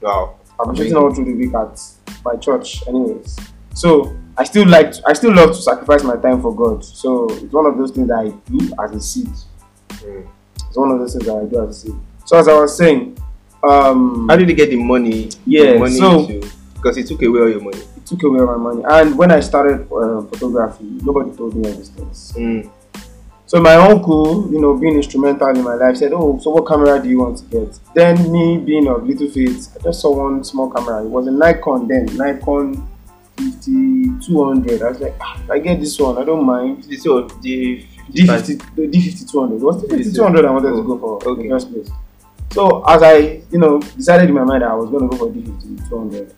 Wow. 0.00 0.36
I've 0.58 0.66
been 0.66 0.76
shooting 0.76 0.96
all 0.96 1.12
through 1.14 1.26
the 1.26 1.34
week 1.34 1.54
at 1.54 1.80
my 2.24 2.36
church, 2.36 2.86
anyways. 2.88 3.36
So 3.74 4.16
I 4.36 4.44
still 4.44 4.66
like, 4.66 4.92
to, 4.92 5.02
I 5.06 5.12
still 5.12 5.34
love 5.34 5.50
to 5.50 5.54
sacrifice 5.62 6.02
my 6.02 6.16
time 6.16 6.40
for 6.40 6.54
God. 6.54 6.84
So 6.84 7.26
it's 7.30 7.52
one 7.52 7.66
of 7.66 7.76
those 7.76 7.90
things 7.90 8.08
that 8.08 8.18
I 8.18 8.28
do 8.50 8.72
as 8.82 8.92
a 8.94 9.00
seed. 9.00 9.28
Mm. 9.90 10.26
It's 10.68 10.76
one 10.76 10.90
of 10.90 10.98
those 10.98 11.12
things 11.14 11.26
that 11.26 11.36
I 11.36 11.44
do 11.44 11.62
as 11.68 11.76
a 11.76 11.80
seed. 11.80 11.94
So 12.24 12.38
as 12.38 12.48
I 12.48 12.54
was 12.58 12.76
saying, 12.76 13.18
um, 13.62 14.26
How 14.28 14.36
did 14.36 14.48
you 14.48 14.54
get 14.54 14.70
the 14.70 14.76
money? 14.76 15.30
Yeah, 15.46 15.72
the 15.74 15.78
money 15.78 15.98
so- 15.98 16.40
because 16.74 16.96
it 16.98 17.06
took 17.06 17.22
away 17.22 17.40
all 17.40 17.48
your 17.48 17.60
money. 17.60 17.78
it 17.96 18.04
took 18.06 18.22
away 18.24 18.40
my 18.44 18.56
money. 18.56 18.82
And 18.88 19.16
when 19.16 19.30
I 19.30 19.40
started 19.40 19.82
uh, 19.92 20.22
photography, 20.22 20.84
nobody 21.02 21.30
told 21.36 21.54
me 21.54 21.68
all 21.70 21.76
these 21.76 21.88
things. 21.90 22.32
Mm. 22.36 22.68
So 23.46 23.60
my 23.60 23.74
uncle, 23.74 24.50
you 24.50 24.58
know, 24.60 24.74
being 24.76 24.96
instrumental 24.96 25.48
in 25.48 25.62
my 25.62 25.74
life, 25.74 25.98
said, 25.98 26.12
"Oh, 26.14 26.38
so 26.40 26.50
what 26.50 26.66
camera 26.66 27.00
do 27.00 27.08
you 27.08 27.18
want 27.18 27.38
to 27.38 27.44
get?" 27.44 27.78
Then 27.94 28.32
me 28.32 28.58
being 28.58 28.88
of 28.88 29.06
little 29.06 29.28
faith, 29.30 29.76
I 29.78 29.82
just 29.84 30.00
saw 30.00 30.10
one 30.16 30.42
small 30.42 30.70
camera. 30.70 31.04
It 31.04 31.08
was 31.10 31.26
a 31.26 31.30
Nikon 31.30 31.86
then, 31.86 32.06
Nikon 32.16 32.88
5200. 33.36 34.82
I 34.82 34.88
was 34.88 35.00
like, 35.00 35.14
ah, 35.20 35.40
I 35.50 35.58
get 35.58 35.80
this 35.80 35.98
one, 35.98 36.18
I 36.18 36.24
don't 36.24 36.44
mind. 36.44 36.84
This 36.84 37.04
was 37.04 37.30
the 37.42 37.84
D50, 38.10 38.74
the 38.76 38.88
D5200. 38.88 39.56
It 39.56 39.62
was 39.62 39.82
the 39.82 39.88
5200 39.88 40.44
I 40.44 40.50
wanted 40.50 40.70
to 40.70 40.82
go 40.82 40.98
for 40.98 41.28
Okay. 41.28 41.42
in 41.42 41.48
the 41.48 41.54
first 41.54 41.72
place. 41.72 41.90
So 42.52 42.84
as 42.86 43.02
I, 43.02 43.16
you 43.50 43.58
know, 43.58 43.80
decided 43.80 44.28
in 44.28 44.34
my 44.34 44.44
mind 44.44 44.62
that 44.62 44.70
I 44.70 44.74
was 44.74 44.90
going 44.90 45.08
to 45.08 45.16
go 45.16 45.26
for 45.26 45.32
D5200, 45.32 46.32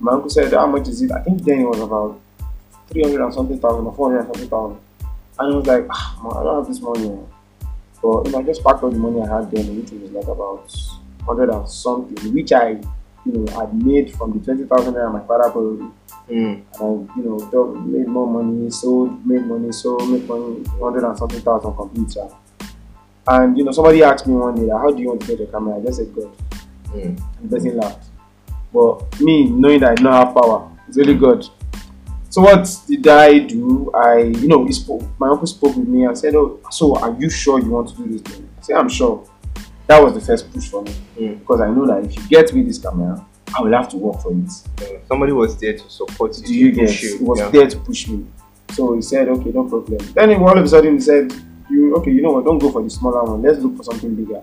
my 0.00 0.12
uncle 0.12 0.28
said, 0.28 0.52
"How 0.52 0.66
much 0.66 0.88
is 0.88 1.00
it?" 1.02 1.12
I 1.12 1.20
think 1.22 1.42
then 1.42 1.60
it 1.60 1.64
was 1.64 1.80
about 1.80 2.20
300 2.90 3.22
and 3.24 3.32
something 3.34 3.58
thousand 3.58 3.86
or 3.86 3.94
400 3.94 4.18
and 4.18 4.26
something 4.26 4.48
thousand. 4.48 4.78
And 5.38 5.52
I 5.52 5.56
was 5.56 5.66
like, 5.66 5.86
ah, 5.90 6.20
man, 6.22 6.32
I 6.36 6.42
don't 6.42 6.58
have 6.58 6.66
this 6.66 6.80
money. 6.80 7.06
oh." 7.08 7.28
But 8.02 8.26
you 8.26 8.32
know, 8.32 8.38
I 8.40 8.42
just 8.42 8.64
packed 8.64 8.82
all 8.82 8.90
the 8.90 8.98
money 8.98 9.20
I 9.22 9.36
had 9.36 9.50
then, 9.50 9.76
which 9.76 9.92
was 9.92 10.10
like 10.10 10.26
about 10.26 10.66
100 11.24 11.50
and 11.50 11.68
something, 11.68 12.34
which 12.34 12.52
I, 12.52 12.70
you 13.24 13.32
know, 13.32 13.46
had 13.52 13.72
made 13.74 14.12
from 14.16 14.32
the 14.36 14.44
20,000 14.44 14.94
naira 14.94 15.12
my 15.12 15.24
father 15.24 15.50
borrowed 15.50 15.92
Mm. 16.30 16.62
and 16.80 17.10
I, 17.10 17.16
you 17.16 17.24
know, 17.24 17.74
made 17.84 18.06
more 18.06 18.26
money, 18.26 18.70
sold, 18.70 19.26
made 19.26 19.44
money, 19.44 19.72
sold, 19.72 20.08
made 20.08 20.26
money, 20.26 20.64
hundred 20.80 21.04
and 21.04 21.18
something 21.18 21.40
thousand 21.40 21.74
complete. 21.74 22.16
Yeah. 23.28 23.42
And 23.42 23.56
you 23.56 23.64
know, 23.64 23.72
somebody 23.72 24.02
asked 24.02 24.26
me 24.26 24.34
one 24.34 24.54
day, 24.54 24.62
like, 24.62 24.80
"How 24.80 24.90
do 24.90 25.00
you 25.00 25.08
want 25.08 25.20
to 25.22 25.26
get 25.26 25.38
the 25.38 25.46
camera?" 25.46 25.78
I 25.78 25.84
just 25.84 25.98
said, 25.98 26.14
"God." 26.14 26.30
Mm. 26.88 27.04
And 27.40 27.50
the 27.50 27.56
person 27.56 27.76
laughed. 27.76 28.06
But 28.72 29.20
me, 29.20 29.50
knowing 29.50 29.80
that 29.80 29.90
I 29.92 29.94
don't 29.94 30.12
have 30.12 30.34
power, 30.34 30.70
it's 30.88 30.96
really 30.96 31.14
good. 31.14 31.46
So 32.30 32.40
what 32.42 32.68
did 32.88 33.06
I 33.06 33.40
do? 33.40 33.90
I, 33.94 34.20
you 34.20 34.48
know, 34.48 34.66
spoke. 34.70 35.02
My 35.18 35.28
uncle 35.28 35.46
spoke 35.46 35.76
with 35.76 35.86
me 35.88 36.04
and 36.04 36.16
said, 36.16 36.34
"Oh, 36.34 36.60
so 36.70 36.96
are 36.96 37.14
you 37.18 37.28
sure 37.28 37.60
you 37.60 37.70
want 37.70 37.88
to 37.90 37.96
do 37.96 38.08
this 38.08 38.22
thing?" 38.22 38.48
I 38.58 38.62
said, 38.62 38.76
"I'm 38.76 38.88
sure." 38.88 39.24
That 39.88 40.02
was 40.02 40.14
the 40.14 40.20
first 40.20 40.50
push 40.52 40.68
for 40.68 40.82
me 40.82 40.94
Mm. 41.18 41.40
because 41.40 41.60
I 41.60 41.68
know 41.68 41.86
that 41.86 42.04
if 42.04 42.16
you 42.16 42.22
get 42.28 42.54
me 42.54 42.62
this 42.62 42.78
camera, 42.78 43.26
I 43.56 43.60
will 43.62 43.72
have 43.72 43.88
to 43.90 43.96
work 43.98 44.22
for 44.22 44.32
it. 44.32 44.50
Uh, 44.80 45.06
somebody 45.06 45.32
was 45.32 45.58
there 45.58 45.74
to 45.74 45.90
support 45.90 46.38
you. 46.38 46.46
do 46.46 46.54
you 46.54 46.72
get? 46.72 46.88
He 46.90 47.18
was 47.20 47.40
yeah. 47.40 47.50
there 47.50 47.66
to 47.68 47.76
push 47.78 48.08
me. 48.08 48.24
So 48.70 48.94
he 48.94 49.02
said, 49.02 49.28
okay, 49.28 49.50
no 49.50 49.64
problem. 49.64 49.98
Then 50.14 50.30
all 50.40 50.56
of 50.56 50.64
a 50.64 50.68
sudden 50.68 50.94
he 50.94 51.00
said, 51.00 51.32
you 51.72 51.96
okay, 51.96 52.10
you 52.10 52.22
know 52.22 52.32
what? 52.32 52.44
Don't 52.44 52.58
go 52.58 52.70
for 52.70 52.82
the 52.82 52.90
smaller 52.90 53.24
one. 53.24 53.42
Let's 53.42 53.58
look 53.58 53.76
for 53.76 53.84
something 53.84 54.14
bigger. 54.14 54.42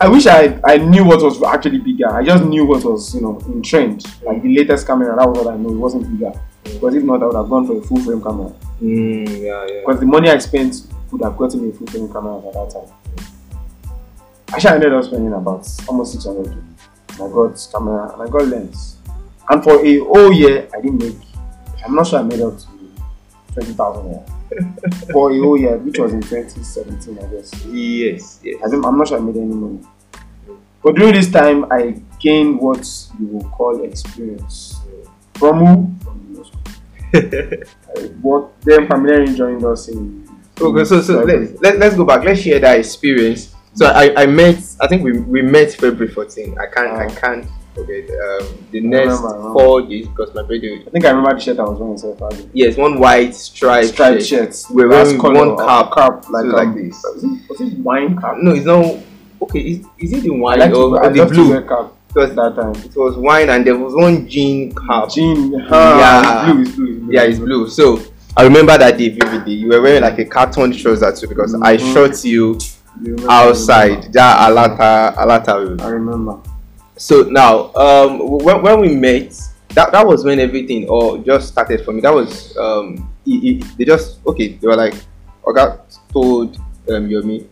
I 0.00 0.08
wish 0.08 0.26
I 0.26 0.60
I 0.64 0.78
knew 0.78 1.04
what 1.04 1.22
was 1.22 1.42
actually 1.42 1.78
bigger. 1.78 2.08
I 2.12 2.24
just 2.24 2.44
knew 2.44 2.64
what 2.66 2.84
was 2.84 3.14
you 3.14 3.20
know 3.20 3.38
in 3.46 3.62
trend, 3.62 4.04
like 4.22 4.42
the 4.42 4.56
latest 4.56 4.86
camera. 4.86 5.14
That 5.16 5.28
was 5.28 5.44
what 5.44 5.54
I 5.54 5.56
knew. 5.56 5.74
It 5.74 5.78
wasn't 5.78 6.10
bigger. 6.10 6.32
Because 6.64 6.94
if 6.94 7.04
not, 7.04 7.22
I 7.22 7.26
would 7.26 7.36
have 7.36 7.48
gone 7.48 7.66
for 7.66 7.78
a 7.78 7.82
full 7.82 8.00
frame 8.00 8.22
camera. 8.22 8.52
Mm, 8.82 9.28
yeah, 9.28 9.66
yeah. 9.66 9.80
Because 9.80 10.00
the 10.00 10.06
money 10.06 10.30
I 10.30 10.38
spent 10.38 10.86
would 11.10 11.22
have 11.22 11.36
gotten 11.36 11.62
me 11.62 11.70
a 11.70 11.72
full 11.72 11.86
frame 11.86 12.12
camera 12.12 12.38
at 12.38 12.52
that 12.54 12.70
time. 12.70 13.28
Actually, 14.52 14.70
I 14.70 14.74
ended 14.74 14.92
up 14.94 15.04
spending 15.04 15.32
about 15.32 15.68
almost 15.88 16.12
600 16.12 16.46
and 16.46 16.62
I 17.22 17.28
got 17.28 17.68
camera 17.72 18.12
and 18.12 18.22
I 18.22 18.28
got 18.28 18.46
lens. 18.46 18.96
And 19.48 19.62
for 19.62 19.84
a 19.84 19.98
whole 19.98 20.32
year, 20.32 20.68
I 20.74 20.80
didn't 20.80 20.98
make, 20.98 21.16
I'm 21.84 21.94
not 21.94 22.06
sure 22.06 22.18
I 22.18 22.22
made 22.22 22.40
up 22.40 22.58
to 22.58 22.66
20,000 23.54 24.04
naira. 24.04 24.33
For 25.12 25.30
a 25.32 25.38
whole 25.38 25.58
year, 25.58 25.76
which 25.78 25.98
was 25.98 26.12
in 26.12 26.20
2017, 26.22 27.18
I 27.18 27.26
guess. 27.34 27.64
Yes, 27.66 28.40
yes. 28.42 28.60
I 28.64 28.68
think, 28.68 28.84
I'm 28.84 28.96
not 28.98 29.08
sure 29.08 29.18
I 29.18 29.20
made 29.20 29.36
any 29.36 29.46
money. 29.54 29.80
But 30.82 30.96
during 30.96 31.14
this 31.14 31.30
time, 31.30 31.70
I 31.72 32.00
gained 32.20 32.58
what 32.60 32.86
you 33.18 33.26
will 33.26 33.48
call 33.50 33.82
experience. 33.82 34.76
From 35.34 35.58
who? 35.64 36.04
From 36.04 36.32
the 36.32 36.38
law 36.40 36.44
school. 36.44 38.12
But 38.22 38.60
then 38.62 38.86
familiarly 38.88 39.34
joined 39.36 39.64
us 39.64 39.88
in. 39.88 40.28
Okay, 40.60 40.84
so 40.84 41.00
so 41.00 41.22
let's 41.24 41.60
let, 41.60 41.78
let's 41.78 41.96
go 41.96 42.04
back. 42.04 42.22
Let's 42.24 42.40
share 42.40 42.58
that 42.60 42.78
experience. 42.78 43.54
So 43.74 43.86
I, 43.86 44.22
I 44.22 44.26
met 44.26 44.56
I 44.80 44.86
think 44.86 45.02
we, 45.02 45.12
we 45.18 45.42
met 45.42 45.72
February 45.72 46.08
14. 46.12 46.56
I 46.58 46.66
can't 46.66 46.90
I 46.92 47.06
Ah. 47.06 47.08
can't 47.20 47.46
forget 47.74 48.04
um, 48.10 48.66
the 48.70 48.78
I 48.78 48.82
next 48.82 49.20
remember, 49.20 49.52
four 49.52 49.82
days 49.82 50.06
because 50.08 50.34
my 50.34 50.42
birthday. 50.42 50.82
I 50.86 50.90
think 50.90 51.04
I 51.04 51.10
remember 51.10 51.34
the 51.34 51.40
shirt 51.40 51.58
I 51.58 51.62
was 51.64 51.78
wearing. 51.78 51.98
So 51.98 52.14
far. 52.14 52.30
Yes, 52.52 52.76
one 52.76 52.98
white 52.98 53.34
striped, 53.34 53.88
striped 53.88 54.22
shirt. 54.24 54.54
shirt. 54.54 54.64
We're 54.70 54.88
wearing 54.88 55.18
one 55.18 55.56
cap, 55.56 55.92
cap 55.94 56.28
like 56.30 56.42
so 56.44 56.48
um, 56.48 56.52
like 56.52 56.74
this. 56.74 57.02
Was 57.04 57.24
it, 57.24 57.40
was 57.48 57.60
it 57.60 57.78
wine 57.78 58.16
cap? 58.20 58.36
No, 58.38 58.52
it's 58.52 58.64
not. 58.66 58.96
Okay, 59.42 59.60
is, 59.60 59.86
is 59.98 60.12
it 60.14 60.22
the 60.22 60.30
wine 60.30 60.58
like 60.60 60.70
to, 60.72 60.76
or, 60.76 61.04
I 61.04 61.08
or 61.08 61.12
the 61.12 61.26
blue? 61.26 61.60
cap 61.68 61.92
Because 62.08 62.34
that 62.36 62.54
time. 62.56 62.74
it 62.84 62.96
was 62.96 63.16
wine 63.16 63.50
and 63.50 63.66
there 63.66 63.76
was 63.76 63.94
one 63.94 64.26
jean 64.28 64.74
cap. 64.74 65.10
Jean, 65.10 65.52
Yeah. 65.52 65.68
yeah, 65.70 66.50
it's 66.50 66.52
blue, 66.52 66.62
it's 66.62 66.70
blue, 66.76 66.86
it's 66.86 66.98
blue. 67.04 67.12
Yeah, 67.12 67.22
it's 67.24 67.38
blue. 67.38 67.68
So 67.68 68.00
I 68.36 68.44
remember 68.44 68.78
that 68.78 68.96
day 68.96 69.10
vividly. 69.10 69.52
You 69.54 69.68
were 69.68 69.82
wearing 69.82 70.02
like 70.02 70.18
a 70.18 70.24
carton 70.24 70.72
trouser 70.72 71.12
too 71.14 71.28
because 71.28 71.54
I 71.60 71.76
Mhm. 71.76 71.92
shot 71.92 72.24
you 72.24 72.58
outside 73.28 74.12
that 74.12 74.48
Alata 74.48 75.14
Alata. 75.16 75.80
I 75.82 75.88
remember. 75.88 76.38
So 76.96 77.22
now, 77.22 77.72
um, 77.74 78.18
when, 78.38 78.62
when 78.62 78.80
we 78.80 78.94
met, 78.94 79.34
that, 79.70 79.90
that 79.92 80.06
was 80.06 80.24
when 80.24 80.38
everything 80.38 80.88
all 80.88 81.18
just 81.18 81.48
started 81.48 81.84
for 81.84 81.92
me. 81.92 82.00
That 82.00 82.14
was 82.14 82.56
um, 82.56 83.12
it, 83.26 83.62
it, 83.62 83.78
they 83.78 83.84
just 83.84 84.24
okay. 84.26 84.54
They 84.54 84.66
were 84.66 84.76
like, 84.76 84.94
i 85.46 85.52
got 85.52 85.98
told 86.12 86.56
um, 86.88 87.08
Yomi, 87.08 87.46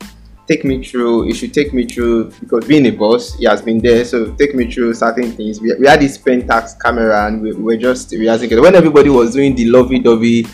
take 0.47 0.65
me 0.65 0.85
through. 0.85 1.27
You 1.27 1.35
should 1.35 1.53
take 1.53 1.75
me 1.75 1.87
through 1.87 2.31
because 2.41 2.67
being 2.67 2.87
a 2.87 2.91
boss, 2.91 3.35
he 3.35 3.45
has 3.47 3.63
been 3.63 3.79
there. 3.79 4.05
So 4.05 4.33
take 4.35 4.55
me 4.55 4.71
through 4.71 4.95
certain 4.95 5.33
things. 5.33 5.61
We, 5.61 5.75
we 5.75 5.87
had 5.87 6.01
this 6.01 6.19
Pentax 6.19 6.81
camera 6.81 7.27
and 7.27 7.43
we, 7.43 7.53
were 7.53 7.77
just 7.77 8.11
we 8.13 8.19
were 8.19 8.25
just 8.25 8.43
rehearsing. 8.43 8.63
When 8.63 8.75
everybody 8.75 9.11
was 9.11 9.35
doing 9.35 9.55
the 9.55 9.67
lovey-dovey 9.67 10.47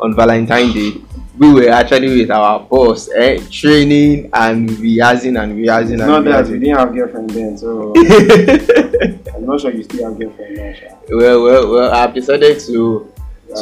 on 0.00 0.14
Valentine's 0.14 0.74
Day, 0.74 0.92
we 1.38 1.52
were 1.52 1.68
actually 1.68 2.20
with 2.20 2.30
our 2.30 2.60
boss, 2.60 3.08
eh, 3.14 3.38
training 3.50 4.30
and 4.32 4.70
rehearsing 4.78 5.36
and 5.36 5.56
rehearsing 5.56 5.94
It's 5.94 6.02
and 6.02 6.10
not 6.10 6.24
that 6.24 6.48
you 6.48 6.58
didn't 6.58 6.76
have 6.78 6.94
girlfriend 6.94 7.30
then, 7.30 7.58
so 7.58 7.92
I'm 9.34 9.46
not 9.46 9.60
sure 9.60 9.72
you 9.72 9.82
still 9.82 10.10
have 10.10 10.18
girlfriend 10.18 10.56
now. 10.56 10.98
Well, 11.10 11.42
well, 11.42 11.70
well, 11.72 11.92
I've 11.92 12.14
decided 12.14 12.60
to 12.60 13.12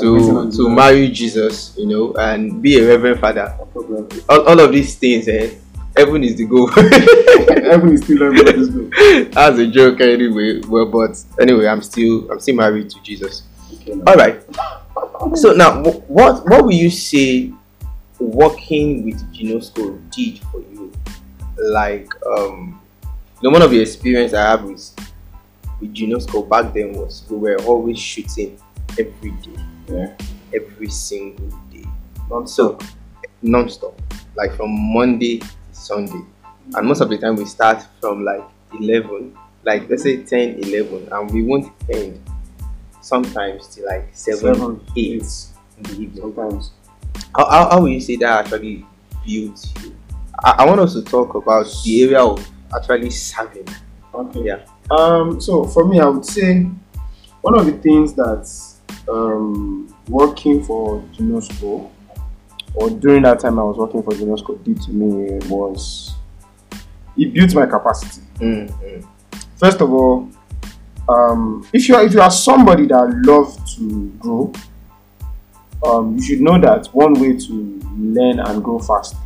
to 0.01 0.51
to 0.53 0.69
marry 0.69 1.09
Jesus, 1.09 1.75
you 1.79 1.87
know, 1.87 2.13
and 2.15 2.61
be 2.63 2.79
a 2.79 2.87
reverend 2.87 3.21
father. 3.21 3.57
no. 3.75 4.09
All, 4.29 4.49
all 4.49 4.61
of 4.61 4.73
these 4.73 4.95
things, 4.97 5.29
eh? 5.29 5.55
Heaven 5.97 6.25
is 6.25 6.37
the 6.37 6.47
goal. 6.47 6.71
Everyone 6.79 7.95
is 7.95 8.03
still 8.03 8.33
this 8.33 8.69
girl. 8.71 8.89
That's 9.33 9.59
a 9.59 9.67
joke 9.67 10.01
anyway. 10.01 10.61
Well, 10.67 10.87
but 10.87 11.23
anyway, 11.39 11.67
I'm 11.67 11.83
still 11.83 12.31
I'm 12.31 12.41
still 12.41 12.57
married 12.57 12.89
to 12.91 13.03
Jesus. 13.03 13.43
Okay, 13.75 13.95
now. 13.95 14.13
All 14.13 14.17
right. 14.17 14.43
So 15.37 15.53
now, 15.53 15.83
what 15.83 16.49
what 16.49 16.65
will 16.65 16.73
you 16.73 16.89
say 16.89 17.53
working 18.27 19.05
with 19.05 19.21
Ginosko 19.35 19.99
did 20.11 20.39
for 20.51 20.61
you? 20.61 20.93
Like, 21.59 22.09
um, 22.27 22.81
you 23.41 23.49
know, 23.49 23.53
one 23.53 23.63
of 23.63 23.71
the 23.71 23.81
experience 23.81 24.33
I 24.35 24.43
have 24.51 24.65
with 24.65 24.91
with 25.81 25.95
Ginosko 25.95 26.49
back 26.49 26.73
then 26.73 26.93
was 26.93 27.25
we 27.29 27.37
were 27.37 27.57
always 27.65 27.99
shooting 27.99 28.59
every 28.99 29.31
day. 29.33 29.57
Yeah. 29.89 30.17
every 30.55 30.89
single 30.89 31.49
day. 31.73 31.85
Non- 32.31 32.47
So 32.47 32.79
non-stop. 33.43 34.01
Like 34.37 34.55
from 34.57 34.71
Monday 34.95 35.39
to 35.39 35.47
Sunday. 35.73 36.23
And 36.75 36.87
most 36.87 37.01
of 37.01 37.09
the 37.11 37.19
time 37.19 37.37
we 37.37 37.45
start 37.47 37.85
from 38.01 38.25
like 38.25 38.43
11, 38.81 39.37
like 39.65 39.89
let's 39.91 40.05
say 40.05 40.23
10, 40.23 40.61
11, 40.63 41.09
and 41.11 41.31
we 41.31 41.43
won't 41.43 41.73
end 41.91 42.21
sometimes 43.01 43.67
till 43.75 43.87
like 43.87 44.09
7, 44.13 44.55
Seven, 44.55 44.81
8 44.97 44.99
eight. 45.23 45.23
in 45.79 45.83
the 45.83 45.93
evening. 46.03 46.21
Sometimes. 46.23 46.71
How, 47.35 47.51
how, 47.51 47.71
how 47.71 47.81
will 47.81 47.89
you 47.89 48.01
say 48.01 48.17
that 48.17 48.45
actually 48.45 48.87
built 49.27 49.73
you? 49.83 49.97
I, 50.45 50.51
I 50.59 50.67
want 50.67 50.81
us 50.81 50.95
to 50.95 51.03
talk 51.03 51.35
about 51.35 51.67
the 51.85 52.03
area 52.03 52.21
of 52.21 52.47
actually 52.75 53.11
serving. 53.11 53.69
Okay. 54.15 54.43
Yeah. 54.45 54.67
Um. 54.91 55.41
So 55.41 55.65
for 55.65 55.87
me, 55.87 56.01
I 56.01 56.07
would 56.07 56.25
say 56.25 56.69
one 57.41 57.59
of 57.59 57.67
the 57.67 57.73
things 57.73 58.15
that 58.15 58.49
um, 59.09 59.95
working 60.09 60.63
for 60.63 61.01
Ginosko 61.13 61.91
or 62.75 62.91
during 62.91 63.23
that 63.23 63.41
time 63.41 63.59
I 63.59 63.63
was 63.63 63.77
working 63.77 64.03
for 64.03 64.13
Ginosko 64.13 64.63
did 64.65 64.81
to 64.83 64.91
me 64.91 65.39
was 65.49 66.15
it 67.17 67.33
built 67.35 67.55
my 67.55 67.67
capacity. 67.67 68.27
Mm, 68.39 68.71
mm, 68.71 69.07
First 69.57 69.81
of 69.81 69.93
all, 69.93 70.29
um, 71.09 71.67
if 71.73 71.89
you 71.89 71.95
are 71.95 72.05
if 72.05 72.15
you 72.15 72.21
are 72.21 72.31
somebody 72.31 72.87
that 72.87 73.23
loves 73.27 73.77
to 73.77 74.09
grow, 74.19 74.53
um, 75.85 76.17
you 76.17 76.23
should 76.23 76.41
know 76.41 76.59
that 76.61 76.87
one 76.95 77.15
way 77.15 77.37
to 77.37 77.81
learn 77.99 78.41
and 78.41 78.63
grow 78.63 78.79
faster 78.79 79.17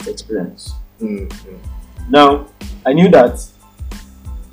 is 0.00 0.06
experience. 0.08 0.74
mm, 1.00 1.28
mm. 1.28 1.58
Now, 2.10 2.46
I 2.84 2.92
knew 2.92 3.08
that 3.10 3.44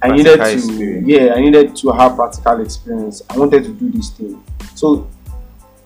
I 0.02 0.10
needed 0.10 0.38
to, 0.38 0.52
experience. 0.54 1.08
yeah, 1.08 1.34
I 1.36 1.40
needed 1.42 1.76
to 1.78 1.92
have 1.92 2.16
practical 2.16 2.62
experience. 2.62 3.22
I 3.30 3.38
wanted 3.38 3.64
to 3.66 3.74
do 3.74 3.90
this 3.92 4.10
thing. 4.10 4.44
So, 4.76 5.08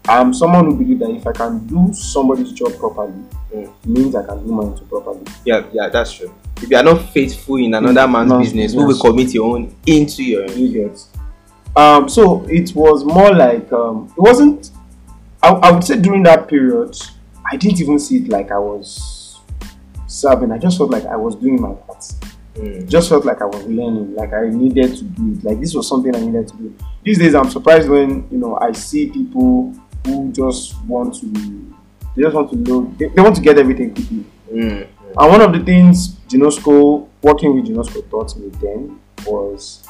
I'm 0.10 0.34
someone 0.34 0.66
who 0.66 0.76
believes 0.78 1.02
that 1.02 1.10
if 1.12 1.28
I 1.28 1.34
can 1.34 1.68
do 1.68 1.94
somebody's 1.94 2.52
job 2.54 2.78
properly, 2.80 3.14
Mm. 3.54 3.64
it 3.64 3.70
means 3.86 4.16
I 4.16 4.26
can 4.26 4.46
do 4.46 4.52
mine 4.54 4.76
too 4.78 4.84
properly. 4.86 5.22
Yeah, 5.46 5.64
yeah, 5.72 5.88
that's 5.90 6.12
true. 6.14 6.34
If 6.62 6.70
you 6.70 6.76
are 6.78 6.84
not 6.84 7.02
faithful 7.14 7.56
in 7.58 7.74
another 7.74 8.02
Mm, 8.08 8.12
man's 8.28 8.34
business, 8.46 8.74
who 8.74 8.86
will 8.88 9.00
commit 9.00 9.34
your 9.34 9.56
own 9.56 9.74
into 9.86 10.24
your 10.24 10.44
own? 10.44 10.58
You 10.58 10.70
get. 10.74 11.06
Um, 11.76 12.10
so 12.10 12.44
it 12.50 12.74
was 12.76 13.06
more 13.06 13.34
like 13.34 13.72
um, 13.72 14.12
it 14.18 14.22
wasn't. 14.22 14.72
I, 15.48 15.70
I 15.70 15.72
would 15.72 15.84
say 15.84 16.00
during 16.00 16.24
that 16.24 16.48
period, 16.48 16.98
I 17.50 17.56
didn't 17.56 17.80
even 17.80 18.00
see 18.00 18.18
it 18.18 18.28
like 18.28 18.52
I 18.52 18.60
was 18.60 19.40
serving. 20.08 20.52
I 20.52 20.58
just 20.58 20.78
felt 20.78 20.92
like 20.92 21.06
I 21.06 21.16
was 21.16 21.36
doing 21.36 21.62
my 21.62 21.74
part. 21.74 22.04
Mm. 22.56 22.90
just 22.90 23.10
felt 23.10 23.24
like 23.24 23.40
I 23.42 23.46
was 23.46 23.64
learning, 23.66 24.16
like 24.16 24.34
I 24.34 24.50
needed 24.50 24.98
to 24.98 25.04
do 25.04 25.34
it. 25.34 25.44
Like 25.44 25.60
this 25.62 25.76
was 25.76 25.88
something 25.88 26.16
I 26.16 26.20
needed 26.20 26.48
to 26.48 26.58
do. 26.58 26.76
These 27.04 27.20
days, 27.20 27.36
I'm 27.36 27.50
surprised 27.52 27.88
when 27.88 28.28
you 28.32 28.40
know 28.40 28.58
I 28.60 28.72
see 28.72 29.12
people 29.12 29.76
who 30.06 30.32
just 30.32 30.82
want 30.86 31.14
to, 31.22 31.28
they 32.16 32.24
just 32.24 32.36
want 32.36 32.50
to 32.50 32.56
know, 32.56 32.94
they, 32.98 33.10
they 33.10 33.22
want 33.22 33.36
to 33.36 33.42
get 33.42 33.60
everything 33.60 33.94
quickly. 33.94 34.26
Mm. 34.52 34.88
And 35.20 35.32
one 35.32 35.42
of 35.42 35.54
the 35.54 35.64
things 35.64 36.16
Ginosko, 36.28 37.08
working 37.22 37.56
with 37.56 37.68
Ginosko, 37.68 38.10
taught 38.10 38.36
me 38.38 38.50
then 38.60 39.00
was 39.26 39.88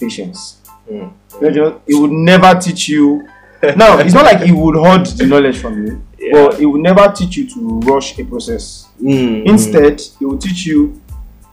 patience. 0.00 0.62
Mm. 0.90 1.12
You 1.42 1.50
know, 1.50 1.82
it 1.86 1.94
would 1.94 2.10
never 2.10 2.58
teach 2.58 2.88
you. 2.88 3.28
Now, 3.76 3.98
it's 3.98 4.14
not 4.14 4.24
like 4.24 4.46
it 4.46 4.52
would 4.52 4.76
hoard 4.76 5.06
the 5.06 5.26
knowledge 5.26 5.58
from 5.58 5.84
you, 5.84 6.02
Yeah. 6.18 6.32
but 6.32 6.60
it 6.60 6.66
would 6.66 6.80
never 6.80 7.10
teach 7.12 7.36
you 7.36 7.48
to 7.50 7.80
rush 7.80 8.16
a 8.18 8.24
process. 8.24 8.86
Mm. 9.02 9.46
Instead, 9.46 9.94
it 10.00 10.20
will 10.20 10.38
teach 10.38 10.66
you, 10.66 11.00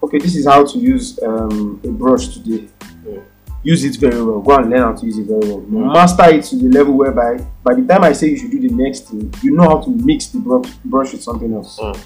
okay, 0.03 0.19
this 0.19 0.35
is 0.35 0.45
how 0.45 0.63
to 0.65 0.77
use 0.77 1.19
um, 1.23 1.81
a 1.83 1.87
brush 1.87 2.27
today. 2.27 2.67
Mm. 3.03 3.23
Use 3.63 3.83
it 3.83 3.95
very 3.95 4.21
well. 4.21 4.39
Go 4.41 4.55
and 4.55 4.69
learn 4.69 4.81
how 4.81 4.93
to 4.93 5.05
use 5.05 5.17
it 5.17 5.25
very 5.25 5.51
well. 5.51 5.61
Master 5.61 6.25
it 6.29 6.43
to 6.45 6.55
the 6.57 6.69
level 6.69 6.93
whereby 6.93 7.43
by 7.63 7.73
the 7.73 7.81
time 7.81 8.03
I 8.03 8.13
say 8.13 8.29
you 8.29 8.37
should 8.37 8.51
do 8.51 8.59
the 8.59 8.69
next 8.69 9.09
thing, 9.09 9.33
you 9.41 9.55
know 9.55 9.63
how 9.63 9.81
to 9.81 9.89
mix 9.89 10.27
the 10.27 10.37
brush, 10.37 10.71
brush 10.85 11.11
with 11.13 11.23
something 11.23 11.51
else. 11.51 11.79
Mm. 11.79 11.97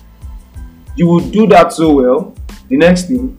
You 0.95 1.07
will 1.07 1.19
do 1.19 1.45
that 1.47 1.73
so 1.73 1.93
well. 1.93 2.35
The 2.69 2.77
next 2.77 3.07
thing, 3.07 3.37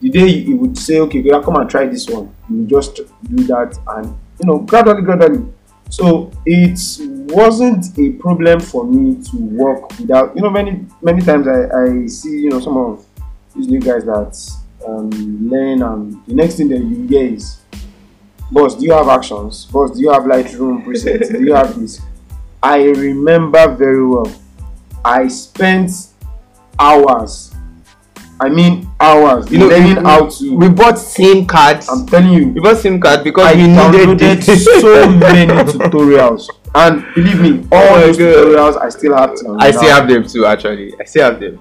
the 0.00 0.10
day 0.10 0.28
you 0.28 0.56
would 0.58 0.78
say, 0.78 1.00
okay, 1.00 1.22
come 1.22 1.56
and 1.56 1.68
try 1.68 1.86
this 1.86 2.08
one. 2.08 2.32
You 2.48 2.66
just 2.66 2.96
do 2.96 3.42
that 3.46 3.76
and 3.88 4.16
you 4.38 4.46
know 4.46 4.58
gradually, 4.58 5.02
gradually. 5.02 5.52
So 5.88 6.30
it 6.44 6.78
wasn't 7.28 7.98
a 7.98 8.12
problem 8.12 8.60
for 8.60 8.84
me 8.84 9.22
to 9.30 9.36
work 9.36 9.98
without 9.98 10.34
you 10.36 10.42
know 10.42 10.50
many 10.50 10.86
many 11.02 11.22
times 11.22 11.46
I, 11.48 11.68
I 11.68 12.06
see 12.06 12.40
you 12.40 12.50
know 12.50 12.60
some 12.60 12.76
of 12.76 13.04
these 13.54 13.68
new 13.68 13.80
guys 13.80 14.04
that 14.04 14.36
um, 14.86 15.10
learn 15.48 15.82
and 15.82 16.26
the 16.26 16.34
next 16.34 16.56
thing 16.56 16.68
that 16.68 16.78
you 16.78 17.06
hear 17.08 17.34
is 17.34 17.60
boss 18.50 18.74
do 18.74 18.84
you 18.84 18.92
have 18.92 19.08
actions? 19.08 19.64
Boss 19.66 19.92
do 19.92 20.00
you 20.00 20.10
have 20.10 20.22
lightroom 20.22 20.84
presets 20.84 21.32
do 21.32 21.44
you 21.44 21.54
have 21.54 21.78
this? 21.78 22.00
I 22.62 22.84
remember 22.84 23.74
very 23.74 24.06
well. 24.06 24.32
I 25.04 25.28
spent 25.28 25.90
hours 26.78 27.54
I 28.38 28.48
mean 28.50 28.86
hours 29.00 29.50
You 29.50 29.58
know, 29.60 29.68
learning 29.68 29.96
we- 29.96 30.02
how 30.04 30.26
to 30.28 30.56
We 30.56 30.68
bought 30.68 30.98
SIM 30.98 31.46
cards. 31.46 31.88
I'm 31.88 32.06
telling 32.06 32.32
you 32.32 32.48
we 32.48 32.60
bought 32.60 32.76
SIM 32.76 33.00
cards 33.00 33.22
because 33.24 33.46
I 33.46 33.54
we 33.54 33.66
needed 33.66 34.42
so 34.44 35.08
many 35.10 35.46
tutorials, 35.72 36.48
and 36.74 37.04
believe 37.14 37.40
me, 37.40 37.66
oh 37.72 37.76
all 37.76 37.96
Oh 37.96 38.00
those 38.00 38.18
tutorials 38.18 38.80
I 38.82 38.88
still 38.90 39.16
have 39.16 39.34
to. 39.36 39.56
I 39.58 39.70
still 39.70 39.90
have 39.90 40.08
them 40.08 40.26
too. 40.26 40.44
Actually, 40.46 40.92
I 41.00 41.04
still 41.04 41.30
have 41.30 41.40
them. 41.40 41.58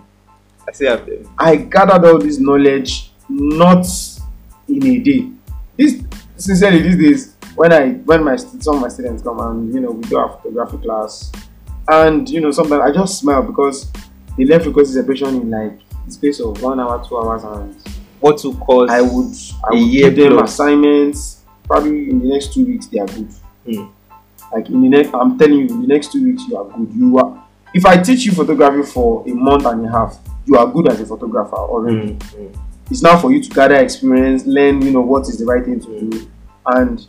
I 0.68 0.72
still 0.74 0.98
have 0.98 1.06
them. 1.06 1.30
I 1.38 1.56
gathered 1.56 2.06
all 2.06 2.18
this 2.20 2.40
knowledge 2.40 3.12
not 3.30 3.86
in 4.68 4.86
a 4.86 5.00
day. 5.00 5.30
This 5.78 6.02
sincerely 6.38 6.82
these 6.82 6.98
days 6.98 7.36
when 7.56 7.72
I 7.72 7.92
when 8.04 8.24
my 8.24 8.36
some 8.36 8.76
of 8.76 8.82
my 8.82 8.90
students 8.90 9.24
come 9.24 9.40
and 9.40 9.74
you 9.74 9.80
know 9.80 9.92
we 9.92 10.04
do 10.04 10.18
our 10.18 10.30
photography 10.30 10.78
class, 10.86 11.32
and 11.88 12.30
you 12.30 12.42
know 12.42 12.52
sometimes 12.52 12.82
I 12.82 12.92
just 12.92 13.20
smile 13.20 13.44
because 13.44 13.90
they 14.38 14.44
learn 14.44 14.60
frequency 14.60 14.94
separation 14.94 15.30
in 15.42 15.50
like 15.50 15.80
space 16.10 16.40
of 16.40 16.62
one 16.62 16.80
hour, 16.80 17.04
two 17.08 17.18
hours, 17.18 17.44
and 17.44 17.76
What 18.20 18.38
to 18.40 18.54
cause? 18.56 18.90
I 18.90 19.02
would 19.02 19.34
I 19.64 19.70
would 19.72 19.80
year 19.80 20.10
give 20.12 20.24
them 20.30 20.38
plus. 20.38 20.54
assignments. 20.54 21.44
Probably 21.66 22.10
in 22.10 22.20
the 22.20 22.28
next 22.28 22.54
two 22.54 22.66
weeks 22.66 22.88
they 22.88 23.00
are 23.00 23.08
good. 23.08 23.30
Hmm. 23.66 23.86
Like 24.54 24.70
in 24.70 24.82
the 24.82 24.90
next, 24.90 25.14
I'm 25.14 25.38
telling 25.38 25.60
you, 25.60 25.68
in 25.68 25.82
the 25.82 25.88
next 25.88 26.12
two 26.12 26.24
weeks 26.24 26.44
you 26.48 26.56
are 26.58 26.66
good. 26.66 26.90
You 26.94 27.18
are. 27.18 27.44
If 27.74 27.86
I 27.86 27.98
teach 27.98 28.26
you 28.26 28.32
photography 28.32 28.90
for 28.90 29.24
a 29.28 29.34
month 29.34 29.66
and 29.66 29.86
a 29.86 29.90
half, 29.92 30.18
you 30.46 30.56
are 30.58 30.68
good 30.68 30.88
as 30.90 31.02
a 31.02 31.06
photographer 31.06 31.56
already. 31.58 32.14
Mm, 32.14 32.18
mm. 32.20 32.58
It's 32.90 33.02
now 33.02 33.18
for 33.20 33.32
you 33.34 33.42
to 33.42 33.50
gather 33.50 33.76
experience, 33.76 34.46
learn, 34.46 34.82
you 34.82 34.92
know, 34.92 35.02
what 35.02 35.28
is 35.28 35.40
the 35.40 35.46
right 35.46 35.66
thing 35.66 35.80
to 35.82 36.10
do, 36.10 36.30
and. 36.68 37.06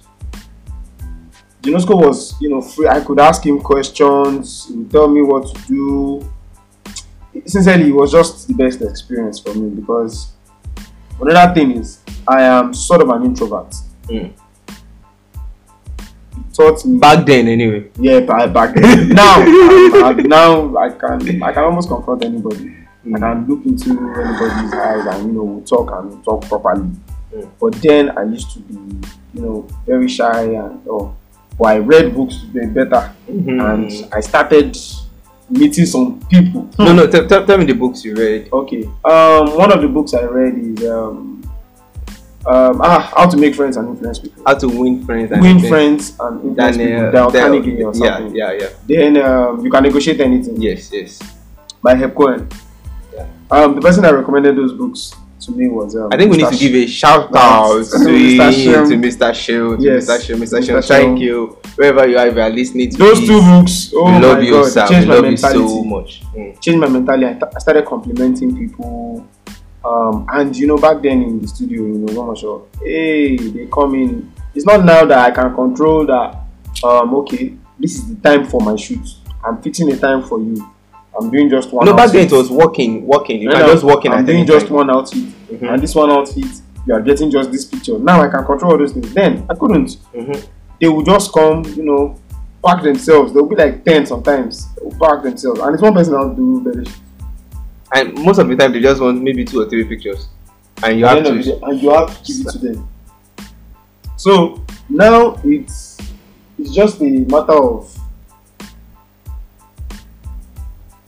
Ginosko 1.62 1.96
was, 2.06 2.40
you 2.40 2.48
know, 2.48 2.60
free. 2.60 2.86
I 2.86 3.00
could 3.00 3.18
ask 3.18 3.44
him 3.44 3.60
questions. 3.60 4.66
He 4.68 4.74
would 4.76 4.90
tell 4.90 5.08
me 5.08 5.20
what 5.22 5.52
to 5.52 5.62
do. 5.66 6.32
Sincerely, 7.46 7.88
it 7.88 7.94
was 7.94 8.12
just 8.12 8.48
the 8.48 8.54
best 8.54 8.82
experience 8.82 9.38
for 9.38 9.54
me 9.54 9.70
because 9.70 10.32
another 11.20 11.54
thing 11.54 11.70
is 11.72 12.00
I 12.26 12.42
am 12.42 12.74
sort 12.74 13.02
of 13.02 13.08
an 13.10 13.24
introvert. 13.24 13.74
Mm. 14.08 14.32
It 16.38 16.54
taught 16.54 16.84
me 16.84 16.98
Back 16.98 17.24
then, 17.26 17.48
anyway. 17.48 17.90
yeah 17.98 18.20
back, 18.20 18.52
back 18.52 18.74
then. 18.74 19.08
now 19.20 19.34
I'm- 19.40 20.04
I'm- 20.04 20.28
now 20.28 20.76
I 20.76 20.90
can 20.90 21.42
I 21.42 21.52
can 21.52 21.64
almost 21.64 21.88
confront 21.88 22.24
anybody. 22.24 22.72
I 23.14 23.18
can 23.20 23.46
look 23.46 23.64
into 23.64 23.90
anybody's 23.90 24.74
eyes 24.74 25.06
and 25.06 25.26
you 25.28 25.32
know 25.32 25.44
we'll 25.44 25.62
talk 25.64 25.90
and 25.96 26.10
we'll 26.10 26.22
talk 26.22 26.48
properly. 26.48 26.90
Mm. 27.34 27.48
But 27.60 27.72
then 27.74 28.10
I 28.18 28.24
used 28.24 28.50
to 28.54 28.58
be 28.60 28.74
you 29.34 29.40
know 29.42 29.66
very 29.86 30.08
shy 30.08 30.42
and 30.42 30.82
oh, 30.90 31.14
but 31.58 31.64
I 31.68 31.78
read 31.78 32.14
books 32.14 32.40
to 32.40 32.46
be 32.46 32.66
better 32.66 33.12
Mhm. 33.30 33.62
and 33.62 34.14
I 34.14 34.20
started 34.20 34.76
meeting 35.48 35.86
some 35.86 36.20
people. 36.28 36.68
no, 36.78 36.92
no. 36.92 37.06
Tell, 37.06 37.26
tell, 37.26 37.46
tell 37.46 37.58
me 37.58 37.64
the 37.64 37.74
books 37.74 38.04
you 38.04 38.14
read. 38.14 38.48
Okay. 38.52 38.84
Um, 39.04 39.56
one 39.56 39.72
of 39.72 39.80
the 39.80 39.88
books 39.88 40.14
I 40.14 40.22
read 40.24 40.58
is 40.58 40.84
um, 40.88 41.42
um, 42.46 42.80
ah, 42.82 43.12
How 43.16 43.28
to 43.28 43.36
Make 43.36 43.54
Friends 43.54 43.76
and 43.76 43.88
Influence 43.88 44.18
People. 44.18 44.42
How 44.46 44.54
to 44.54 44.68
win 44.68 45.04
friends 45.04 45.32
and 45.32 45.42
Win 45.42 45.60
Friends 45.60 46.16
and 46.20 46.44
Influence 46.44 46.76
Daniel, 46.76 47.10
People. 47.10 47.30
Dale 47.30 47.40
Carnegie 47.40 47.82
or 47.82 47.92
yeah, 47.96 48.28
yeah, 48.32 48.52
yeah. 48.52 48.68
Then 48.86 49.16
um, 49.18 49.64
You 49.64 49.70
Can 49.70 49.82
Negotiate 49.82 50.20
Anything 50.20 50.60
Yes, 50.60 50.90
yes. 50.92 51.18
by 51.82 51.94
Herb 51.94 52.14
Cohen. 52.14 52.48
Yeah. 53.14 53.26
Um, 53.50 53.74
the 53.74 53.80
person 53.80 54.02
that 54.02 54.14
recommended 54.14 54.56
those 54.56 54.72
books 54.72 55.14
to 55.40 55.52
me 55.52 55.68
was 55.68 55.94
um, 55.96 56.08
I 56.12 56.16
think 56.16 56.30
we 56.30 56.38
need 56.38 56.46
Mr. 56.46 56.50
to 56.52 56.58
give 56.58 56.74
a 56.74 56.86
shout 56.86 57.34
out 57.36 57.84
to, 57.84 57.96
Mr. 57.98 58.52
Shem. 58.64 58.88
to 58.90 58.96
Mr. 58.96 59.34
Shield, 59.34 59.80
to 59.80 59.84
Yes. 59.84 60.06
Mr. 60.08 60.20
Shield, 60.26 60.40
Mr. 60.40 60.58
Mr. 60.60 60.66
Shield. 60.66 60.84
Thank 60.84 61.20
you. 61.20 61.58
Wherever 61.76 62.06
you 62.08 62.18
are, 62.18 62.26
if 62.28 62.34
you 62.34 62.40
are 62.40 62.50
listening 62.50 62.90
to 62.90 62.96
Those 62.96 63.20
this, 63.20 63.28
two 63.28 63.40
books. 63.40 63.92
Oh 63.94 64.04
we 64.06 64.12
love 64.26 64.38
my 64.38 64.44
you, 64.44 64.50
god, 64.52 64.64
sir. 64.72 64.86
changed 64.88 65.08
We 65.08 65.14
my 65.14 65.20
mentality. 65.20 65.58
you 65.60 65.68
so 65.68 65.84
much. 65.84 66.22
Mm. 66.34 66.60
Changed 66.62 66.80
my 66.80 66.88
mentality. 66.88 67.26
I, 67.26 67.32
th- 67.32 67.52
I 67.54 67.58
started 67.58 67.84
complimenting 67.86 68.56
people. 68.56 69.26
Um, 69.84 70.26
and 70.30 70.56
you 70.56 70.66
know, 70.66 70.78
back 70.78 71.00
then 71.02 71.22
in 71.22 71.40
the 71.40 71.46
studio, 71.48 71.82
you 71.82 71.98
know, 71.98 72.22
one 72.22 72.34
sure, 72.34 72.66
hey, 72.82 73.36
they 73.36 73.66
come 73.66 73.94
in. 73.94 74.32
It's 74.54 74.64
not 74.64 74.84
now 74.84 75.04
that 75.04 75.18
I 75.18 75.30
can 75.30 75.54
control 75.54 76.06
that. 76.06 76.40
Um, 76.82 77.14
okay, 77.16 77.54
this 77.78 77.94
is 77.96 78.08
the 78.14 78.20
time 78.28 78.46
for 78.46 78.60
my 78.60 78.74
shoot. 78.74 79.06
I'm 79.44 79.62
fixing 79.62 79.92
a 79.92 79.96
time 79.96 80.22
for 80.24 80.40
you. 80.40 80.56
I'm 81.20 81.30
doing 81.30 81.48
just 81.48 81.72
one. 81.72 81.86
No, 81.86 81.94
back 81.96 82.10
then 82.12 82.26
it 82.26 82.32
was 82.32 82.50
walking, 82.50 83.06
walking. 83.06 83.40
You 83.40 83.48
Right 83.48 83.58
can 83.58 83.66
just 83.70 83.84
walk 83.84 84.04
in 84.04 84.12
I'm 84.12 84.24
doing 84.26 84.46
just 84.46 84.70
one 84.70 84.90
outfit, 84.90 85.24
Mhm. 85.50 85.72
and 85.72 85.82
this 85.82 85.94
one 85.94 86.10
outfit, 86.10 86.44
you 86.86 86.94
are 86.94 87.00
getting 87.00 87.30
just 87.30 87.50
this 87.50 87.64
picture. 87.64 87.98
Now 87.98 88.20
I 88.22 88.28
can 88.28 88.44
control 88.44 88.72
all 88.72 88.78
those 88.78 88.92
things. 88.92 89.12
Then 89.14 89.44
I 89.48 89.54
couldn't. 89.54 89.96
Mhm. 90.14 90.44
They 90.80 90.88
would 90.88 91.06
just 91.06 91.32
come, 91.32 91.64
you 91.76 91.84
know, 91.84 92.16
pack 92.64 92.82
themselves. 92.82 93.32
They'll 93.32 93.46
be 93.46 93.56
like 93.56 93.84
ten 93.84 94.04
sometimes. 94.06 94.66
They'll 94.76 94.90
pack 95.00 95.22
themselves, 95.22 95.60
and 95.60 95.72
it's 95.74 95.82
one 95.82 95.94
person 95.94 96.12
that'll 96.12 96.34
do 96.34 96.60
better. 96.60 96.84
And 97.94 98.18
most 98.24 98.38
of 98.38 98.48
the 98.48 98.56
time, 98.56 98.72
they 98.72 98.80
just 98.80 99.00
want 99.00 99.22
maybe 99.22 99.44
two 99.44 99.60
or 99.62 99.68
three 99.68 99.84
pictures, 99.84 100.28
and 100.82 100.98
you 100.98 101.06
have 101.06 101.22
the 101.22 101.30
end 101.30 101.38
of 101.38 101.44
to. 101.44 101.64
and 101.66 101.82
you 101.82 101.90
have 101.90 102.22
to 102.22 102.32
give 102.32 102.46
it 102.46 102.50
to 102.52 102.58
them. 102.58 102.88
So 104.16 104.60
now 104.88 105.36
it's 105.44 105.98
it's 106.58 106.70
just 106.70 107.00
a 107.00 107.04
matter 107.04 107.52
of 107.52 107.95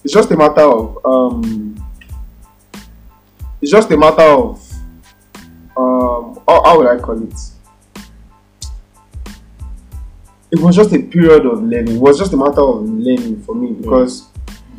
it's 0.09 0.14
just 0.14 0.31
a 0.31 0.37
matter 0.38 0.62
of 0.62 1.05
um 1.05 1.77
it's 3.61 3.71
just 3.71 3.90
a 3.90 3.97
matter 3.99 4.23
of 4.23 4.59
um 5.77 6.40
how, 6.49 6.62
how 6.64 6.79
would 6.79 6.87
I 6.87 6.99
call 6.99 7.23
it? 7.23 7.35
It 10.51 10.61
was 10.61 10.77
just 10.77 10.94
a 10.94 11.03
period 11.03 11.44
of 11.44 11.62
learning. 11.62 11.97
It 11.97 12.01
was 12.01 12.18
just 12.18 12.33
a 12.33 12.38
matter 12.38 12.62
of 12.62 12.88
learning 12.88 13.42
for 13.42 13.55
me 13.55 13.73
because 13.73 14.29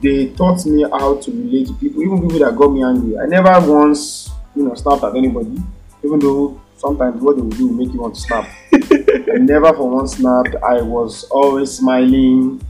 they 0.02 0.30
taught 0.30 0.66
me 0.66 0.82
how 0.82 1.18
to 1.18 1.32
relate 1.32 1.68
to 1.68 1.74
people, 1.74 2.02
even 2.02 2.22
people 2.24 2.40
that 2.40 2.58
got 2.58 2.70
me 2.70 2.82
angry. 2.82 3.20
I 3.20 3.28
never 3.28 3.72
once, 3.72 4.32
you 4.56 4.64
know, 4.64 4.74
snapped 4.74 5.04
at 5.04 5.16
anybody, 5.16 5.62
even 6.04 6.18
though 6.18 6.60
sometimes 6.76 7.22
what 7.22 7.36
they 7.36 7.44
will 7.44 7.50
do 7.52 7.68
will 7.68 7.76
make 7.76 7.94
you 7.94 8.02
want 8.02 8.16
to 8.16 8.22
snap. 8.22 8.50
I 8.74 9.38
never 9.38 9.74
for 9.74 9.92
once 9.92 10.14
snapped. 10.18 10.56
I 10.68 10.82
was 10.82 11.26
always 11.26 11.70
smiling. 11.72 12.64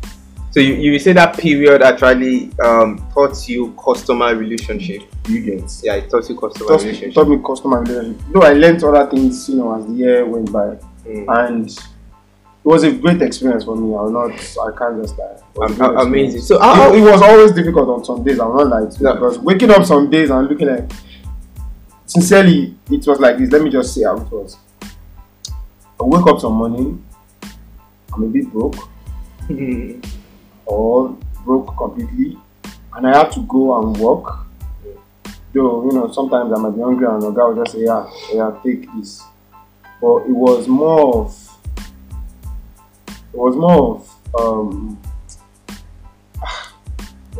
So 0.51 0.59
you, 0.59 0.73
you 0.75 0.97
say 0.99 1.13
that 1.13 1.37
period 1.37 1.83
actually 1.83 2.51
um, 2.59 3.07
taught 3.13 3.47
you 3.47 3.71
customer 3.73 4.35
relationship. 4.35 5.03
You 5.27 5.41
get. 5.41 5.71
Yeah, 5.83 5.95
it 5.95 6.09
taught 6.09 6.27
you 6.27 6.35
customer 6.39 6.69
Taught, 6.69 6.81
relationship. 6.81 7.13
taught 7.13 7.27
me 7.29 7.37
customer 7.45 7.81
relationship. 7.81 8.21
Though 8.33 8.41
I 8.41 8.53
learned 8.53 8.83
other 8.83 9.09
things, 9.11 9.47
you 9.47 9.57
know, 9.57 9.75
as 9.75 9.85
the 9.85 9.93
year 9.93 10.25
went 10.25 10.51
by, 10.51 10.77
Mm. 11.05 11.25
and 11.47 11.69
it 11.69 11.79
was 12.65 12.83
a 12.83 12.91
great 12.91 13.21
experience 13.21 13.63
for 13.63 13.75
me. 13.75 13.95
I 13.95 14.01
will 14.01 14.11
not. 14.11 14.31
I 14.31 14.77
can't 14.77 15.01
just 15.01 15.17
lie. 15.17 15.25
It 15.25 15.41
was 15.55 15.79
a 15.79 15.83
Am- 15.83 15.97
amazing. 15.97 16.41
So 16.41 16.59
how, 16.59 16.93
it, 16.93 16.97
it 16.99 17.01
was 17.03 17.21
always 17.21 17.51
difficult 17.53 17.87
on 17.89 18.03
some 18.05 18.23
days. 18.23 18.39
I'm 18.39 18.55
not 18.69 18.91
you 18.99 19.03
No. 19.05 19.13
because 19.13 19.39
waking 19.39 19.71
up 19.71 19.85
some 19.85 20.09
days 20.09 20.29
and 20.29 20.47
looking 20.47 20.67
like 20.67 20.91
sincerely, 22.05 22.75
it 22.91 23.07
was 23.07 23.19
like 23.19 23.37
this. 23.37 23.49
Let 23.51 23.61
me 23.61 23.69
just 23.69 23.93
say 23.93 24.03
how 24.03 24.17
it 24.17 24.29
was. 24.31 24.57
I 24.83 26.03
wake 26.03 26.25
up 26.27 26.39
some 26.39 26.53
morning, 26.53 27.03
I'm 28.13 28.23
a 28.23 28.27
bit 28.27 28.51
broke 28.51 28.75
Mm. 29.49 30.05
Or 30.69 31.17
broke 31.43 31.75
completely, 31.77 32.37
and 32.93 33.07
I 33.07 33.17
have 33.17 33.33
to 33.33 33.41
go 33.41 33.81
and 33.81 33.97
work. 33.97 34.45
Though 35.51 35.83
you 35.85 35.93
know 35.93 36.11
sometimes 36.11 36.53
I 36.53 36.57
might 36.61 36.75
be 36.75 36.81
hungry 36.81 37.07
and 37.07 37.21
the 37.21 37.31
guy 37.31 37.43
will 37.43 37.63
just 37.63 37.75
say, 37.75 37.83
"Yeah, 37.85 38.07
yeah, 38.31 38.51
take 38.63 38.85
this," 38.93 39.23
but 39.99 40.29
it 40.29 40.35
was 40.45 40.67
more 40.67 41.25
of 41.25 41.49
it 43.33 43.37
was 43.37 43.55
more 43.55 43.95
of 43.95 44.15
um. 44.39 44.99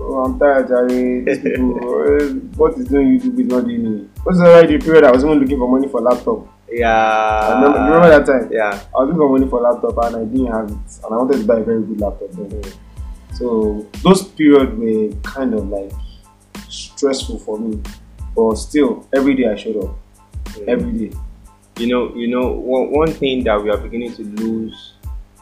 Oh, 0.01 0.23
I'm 0.23 0.39
tired, 0.39 0.67
Jerry. 0.69 1.25
Eh, 1.27 2.33
what 2.55 2.77
is 2.77 2.87
doing 2.87 3.19
YouTube 3.19 3.39
is 3.41 3.47
not 3.47 3.65
doing 3.65 3.83
me. 3.83 4.09
What's 4.23 4.39
the 4.39 4.79
period 4.81 5.03
I 5.03 5.11
was 5.11 5.25
even 5.25 5.39
looking 5.39 5.57
for 5.57 5.67
money 5.67 5.89
for 5.89 5.99
laptop. 5.99 6.47
yeah. 6.71 6.87
I 6.87 7.55
remember, 7.55 7.79
remember 7.79 8.09
that 8.09 8.25
time? 8.25 8.49
Yeah. 8.51 8.79
I 8.95 8.99
was 8.99 9.07
looking 9.09 9.17
for 9.17 9.29
money 9.29 9.47
for 9.49 9.59
laptop 9.59 9.97
and 10.05 10.15
I 10.15 10.23
didn't 10.23 10.47
have 10.47 10.71
it, 10.71 10.91
and 11.03 11.11
I 11.11 11.17
wanted 11.17 11.39
to 11.39 11.45
buy 11.45 11.59
a 11.59 11.63
very 11.63 11.83
good 11.83 11.99
laptop 11.99 12.31
then. 12.31 12.88
So 13.33 13.87
those 14.03 14.23
periods 14.23 14.73
were 14.75 15.21
kind 15.21 15.53
of 15.53 15.69
like 15.69 15.91
stressful 16.67 17.39
for 17.39 17.57
me, 17.59 17.81
but 18.35 18.55
still, 18.55 19.07
every 19.15 19.35
day 19.35 19.47
I 19.47 19.55
showed 19.55 19.83
up. 19.83 19.97
Every 20.67 21.07
day. 21.09 21.17
you 21.77 21.87
know 21.87 22.13
you 22.15 22.27
know 22.27 22.51
one, 22.51 22.91
one 22.91 23.13
thing 23.13 23.43
that 23.45 23.61
we 23.63 23.69
are 23.69 23.77
beginning 23.77 24.13
to 24.15 24.23
lose 24.23 24.95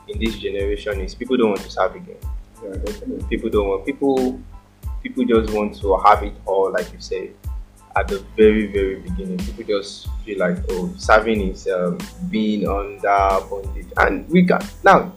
in 0.08 0.19
this 0.19 0.38
generation 0.38 1.00
is 1.02 1.15
people 1.15 1.36
don't 1.38 1.50
want 1.50 1.62
to 1.62 1.69
serve 1.71 1.95
again 1.95 2.17
Yeah, 2.63 2.76
definitely. 2.86 3.26
people 3.30 3.50
don't 3.50 3.67
want 3.67 3.86
people 3.86 4.39
people 5.02 5.26
just 5.26 5.52
want 5.54 5.76
to 5.82 5.97
have 6.06 6.21
it 6.21 6.34
all 6.45 6.71
like 6.71 6.93
you 6.93 7.00
said 7.00 7.34
at 7.95 8.08
the 8.08 8.23
very 8.36 8.67
very 8.67 8.97
beginning 8.97 9.38
people 9.39 9.63
just 9.63 10.08
feel 10.23 10.38
like 10.38 10.58
oh 10.69 10.93
serving 10.97 11.41
is 11.50 11.67
um, 11.67 11.97
being 12.30 12.67
under 12.67 13.17
bondage 13.50 13.88
and 13.97 14.30
we 14.30 14.45
can 14.45 14.62
now 14.84 15.12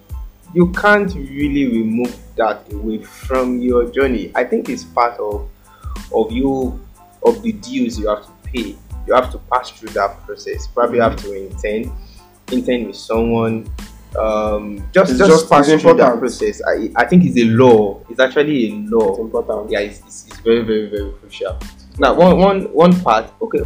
you 0.55 0.73
can't 0.73 1.15
really 1.15 1.67
remove 1.67 2.17
that 2.37 2.71
away 2.73 3.03
from 3.03 3.61
your 3.61 3.91
journey. 3.91 4.33
I 4.35 4.45
think 4.45 4.69
it's 4.69 4.85
part 4.85 5.19
of 5.21 5.49
of 6.13 6.33
you 6.33 6.81
of 7.25 7.43
the 7.43 7.53
dues 7.53 7.99
you 7.99 8.09
have 8.09 8.25
to 8.27 8.33
pay. 8.45 8.77
You 9.07 9.15
have 9.15 9.31
to 9.33 9.39
pass 9.39 9.71
through 9.71 9.91
that 9.91 10.21
process. 10.27 10.67
Probably 10.67 10.99
have 11.01 11.17
to 11.17 11.33
intend 11.33 11.93
intend 12.53 12.89
with 12.89 12.97
someone 12.97 13.71
um 14.19 14.89
just 14.93 15.11
It's 15.13 15.19
just, 15.21 15.31
just- 15.31 15.51
pass 15.51 15.67
through 15.69 15.95
that 15.95 16.19
process. 16.19 16.61
I 16.67 16.91
i 16.97 17.05
think 17.07 17.25
it's 17.25 17.37
a 17.39 17.45
law. 17.45 18.01
It's 18.09 18.19
actually 18.21 18.69
a 18.69 18.73
law. 18.91 19.11
It's 19.11 19.19
important. 19.21 19.71
yeah 19.71 19.81
it's, 19.81 20.01
it's, 20.01 20.27
it's 20.29 20.39
very 20.41 20.63
very 20.63 20.89
very 20.91 21.13
crucial. 21.13 21.59
Now 21.99 22.15
one 22.15 22.39
one 22.39 22.63
one 22.75 23.01
part. 23.01 23.33
Okay 23.41 23.63